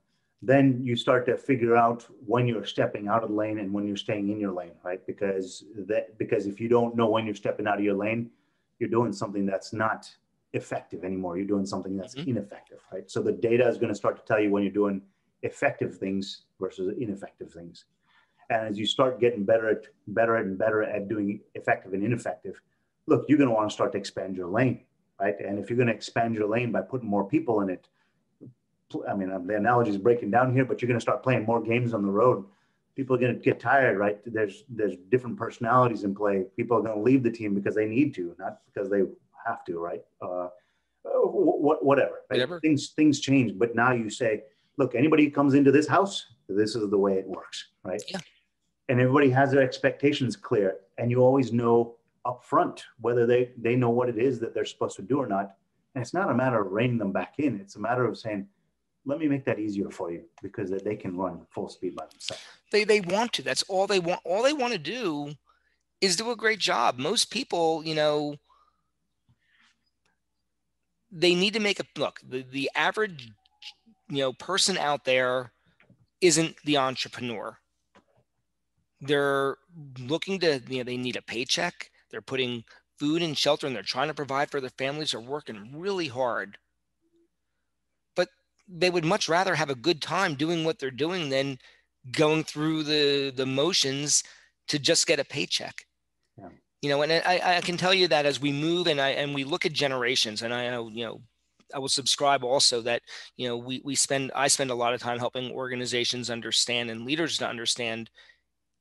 [0.42, 3.86] then you start to figure out when you're stepping out of the lane and when
[3.86, 7.34] you're staying in your lane right because that because if you don't know when you're
[7.34, 8.30] stepping out of your lane
[8.78, 10.08] you're doing something that's not
[10.52, 12.30] effective anymore you're doing something that's mm-hmm.
[12.30, 15.00] ineffective right so the data is going to start to tell you when you're doing
[15.46, 17.84] effective things versus ineffective things
[18.50, 22.60] and as you start getting better at better and better at doing effective and ineffective
[23.06, 24.84] look you're going to want to start to expand your lane
[25.20, 27.88] right and if you're going to expand your lane by putting more people in it
[29.08, 31.60] I mean, the analogy is breaking down here, but you're going to start playing more
[31.60, 32.44] games on the road.
[32.94, 34.18] People are going to get tired, right?
[34.24, 36.44] There's there's different personalities in play.
[36.56, 39.02] People are going to leave the team because they need to, not because they
[39.44, 40.02] have to, right?
[40.22, 40.48] Uh,
[41.04, 42.20] whatever.
[42.30, 42.36] Right?
[42.36, 42.60] whatever.
[42.60, 44.44] Things things change, but now you say,
[44.76, 48.02] look, anybody comes into this house, this is the way it works, right?
[48.08, 48.18] Yeah.
[48.88, 53.76] And everybody has their expectations clear, and you always know up front whether they they
[53.76, 55.56] know what it is that they're supposed to do or not.
[55.94, 57.58] And it's not a matter of reining them back in.
[57.60, 58.46] It's a matter of saying,
[59.06, 62.42] let me make that easier for you because they can run full speed by themselves.
[62.70, 63.42] They they want to.
[63.42, 64.20] That's all they want.
[64.24, 65.32] All they want to do
[66.00, 66.98] is do a great job.
[66.98, 68.36] Most people, you know,
[71.10, 72.20] they need to make a look.
[72.28, 73.30] The the average,
[74.08, 75.52] you know, person out there
[76.20, 77.58] isn't the entrepreneur.
[79.00, 79.56] They're
[79.98, 81.90] looking to, you know, they need a paycheck.
[82.10, 82.64] They're putting
[82.98, 85.10] food and shelter and they're trying to provide for their families.
[85.10, 86.56] They're working really hard
[88.16, 88.28] but
[88.68, 91.58] they would much rather have a good time doing what they're doing than
[92.12, 94.24] going through the the motions
[94.68, 95.86] to just get a paycheck.
[96.38, 96.48] Yeah.
[96.82, 99.34] You know, and I, I can tell you that as we move and I and
[99.34, 101.20] we look at generations, and I know you know
[101.74, 103.02] I will subscribe also that
[103.36, 107.04] you know we we spend I spend a lot of time helping organizations understand and
[107.04, 108.10] leaders to understand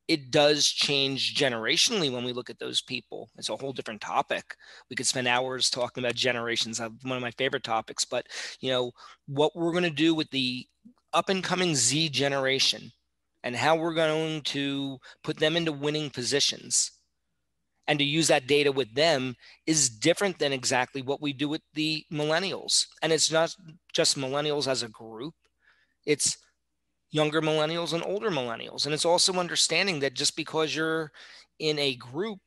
[0.08, 3.28] it does change generationally when we look at those people.
[3.36, 4.54] It's a whole different topic.
[4.88, 6.80] We could spend hours talking about generations.
[6.80, 8.26] One of my favorite topics, but
[8.60, 8.92] you know
[9.26, 10.66] what we're going to do with the
[11.12, 12.92] up and coming Z generation
[13.42, 16.92] and how we're going to put them into winning positions
[17.88, 21.62] and to use that data with them is different than exactly what we do with
[21.74, 22.86] the millennials.
[23.02, 23.54] And it's not
[23.92, 25.34] just millennials as a group.
[26.04, 26.36] It's
[27.10, 28.84] younger millennials and older millennials.
[28.84, 31.12] And it's also understanding that just because you're
[31.58, 32.40] in a group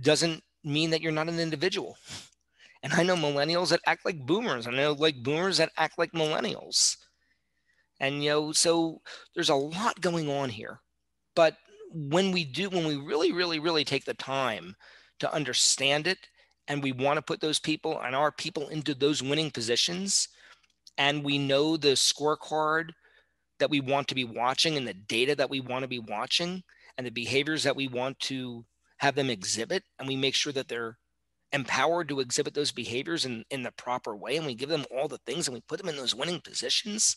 [0.00, 1.96] doesn't mean that you're not an individual.
[2.82, 4.66] And I know millennials that act like boomers.
[4.66, 6.96] I know like boomers that act like millennials.
[8.00, 9.02] And you know, so
[9.34, 10.80] there's a lot going on here.
[11.36, 11.56] But
[11.92, 14.74] when we do, when we really, really, really take the time
[15.18, 16.18] to understand it
[16.68, 20.28] and we want to put those people and our people into those winning positions,
[20.98, 22.90] and we know the scorecard
[23.58, 26.62] that we want to be watching and the data that we want to be watching
[26.96, 28.64] and the behaviors that we want to
[28.98, 30.98] have them exhibit and we make sure that they're
[31.52, 35.08] empowered to exhibit those behaviors in, in the proper way and we give them all
[35.08, 37.16] the things and we put them in those winning positions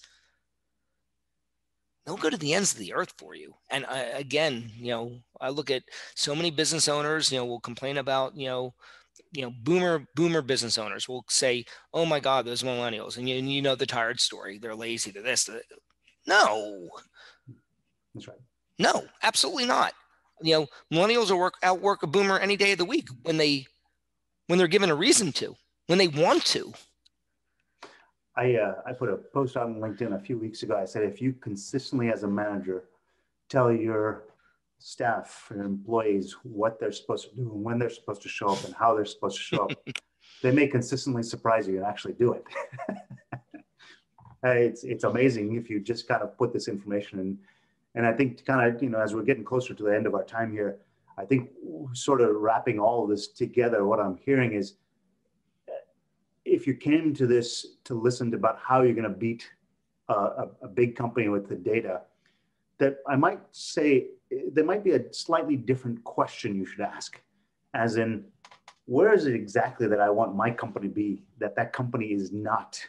[2.05, 5.19] they'll go to the ends of the earth for you and I, again you know
[5.41, 5.83] i look at
[6.15, 8.73] so many business owners you know will complain about you know
[9.31, 13.37] you know boomer boomer business owners will say oh my god those millennials and you,
[13.37, 15.49] and you know the tired story they're lazy to this
[16.25, 16.89] no.
[18.13, 18.37] That's right.
[18.79, 19.93] No, absolutely not.
[20.41, 23.65] You know, millennials will work outwork a boomer any day of the week when they
[24.47, 25.55] when they're given a reason to,
[25.87, 26.73] when they want to.
[28.35, 30.75] I, uh, I put a post on LinkedIn a few weeks ago.
[30.75, 32.85] I said, if you consistently as a manager
[33.49, 34.23] tell your
[34.79, 38.63] staff and employees what they're supposed to do and when they're supposed to show up
[38.65, 39.71] and how they're supposed to show up,
[40.41, 42.43] they may consistently surprise you and actually do it.
[44.43, 47.37] it's, it's amazing if you just kind of put this information in.
[47.95, 50.15] And I think kind of, you know, as we're getting closer to the end of
[50.15, 50.79] our time here,
[51.17, 51.51] I think
[51.93, 54.73] sort of wrapping all of this together, what I'm hearing is
[56.53, 59.49] if you came to this to listen to about how you're going to beat
[60.09, 62.01] a, a big company with the data,
[62.79, 64.07] that I might say
[64.51, 67.21] there might be a slightly different question you should ask,
[67.73, 68.25] as in,
[68.85, 72.31] where is it exactly that I want my company to be that that company is
[72.31, 72.79] not?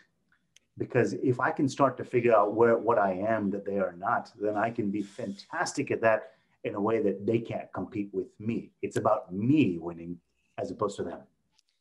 [0.77, 3.95] Because if I can start to figure out where what I am that they are
[3.97, 6.33] not, then I can be fantastic at that
[6.65, 8.73] in a way that they can't compete with me.
[8.83, 10.19] It's about me winning
[10.59, 11.21] as opposed to them.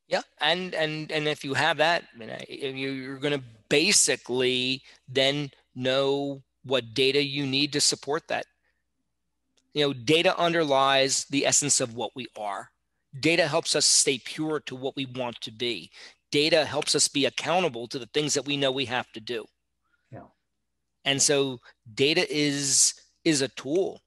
[0.08, 2.04] Yeah, and and and if you have that,
[2.50, 8.46] you're going to basically then know what data you need to support that.
[9.74, 12.70] You know, data underlies the essence of what we are.
[13.20, 15.90] Data helps us stay pure to what we want to be.
[16.32, 19.46] Data helps us be accountable to the things that we know we have to do.
[20.12, 20.28] Yeah.
[21.06, 21.60] And so
[21.94, 22.94] data is
[23.24, 24.02] is a tool.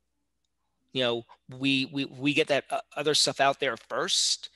[0.92, 1.22] You know,
[1.58, 4.50] we we we get that uh, other stuff out there first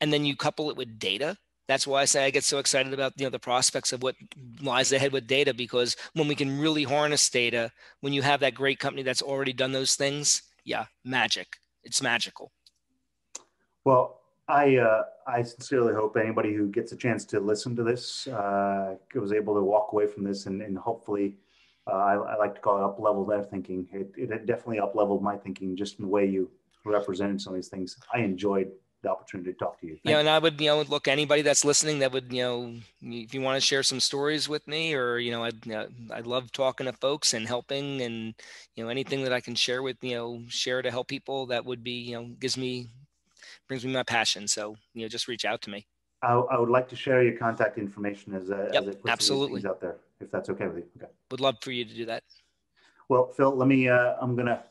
[0.00, 1.36] and then you couple it with data
[1.66, 4.16] that's why I say I get so excited about you know the prospects of what
[4.60, 8.54] lies ahead with data because when we can really harness data, when you have that
[8.54, 11.56] great company that's already done those things, yeah, magic.
[11.82, 12.52] It's magical.
[13.84, 18.26] Well, I uh, I sincerely hope anybody who gets a chance to listen to this
[18.26, 21.36] uh, was able to walk away from this and, and hopefully
[21.86, 23.86] uh, I, I, like to call it up level their thinking.
[23.92, 26.50] It, it definitely up leveled my thinking just in the way you
[26.84, 27.96] represented some of these things.
[28.12, 28.70] I enjoyed
[29.04, 29.92] the opportunity to talk to you.
[29.92, 32.74] Thank yeah, and I would, you know, look anybody that's listening that would, you know,
[33.02, 35.86] if you want to share some stories with me, or you know, I, you know,
[36.12, 38.34] I love talking to folks and helping, and
[38.74, 41.64] you know, anything that I can share with, you know, share to help people that
[41.64, 42.88] would be, you know, gives me,
[43.68, 44.48] brings me my passion.
[44.48, 45.86] So you know, just reach out to me.
[46.22, 49.80] I, I would like to share your contact information as a, yep, as absolutely out
[49.80, 50.84] there, if that's okay with you.
[50.96, 51.12] Okay.
[51.30, 52.24] Would love for you to do that.
[53.08, 53.88] Well, Phil, let me.
[53.88, 54.64] Uh, I'm gonna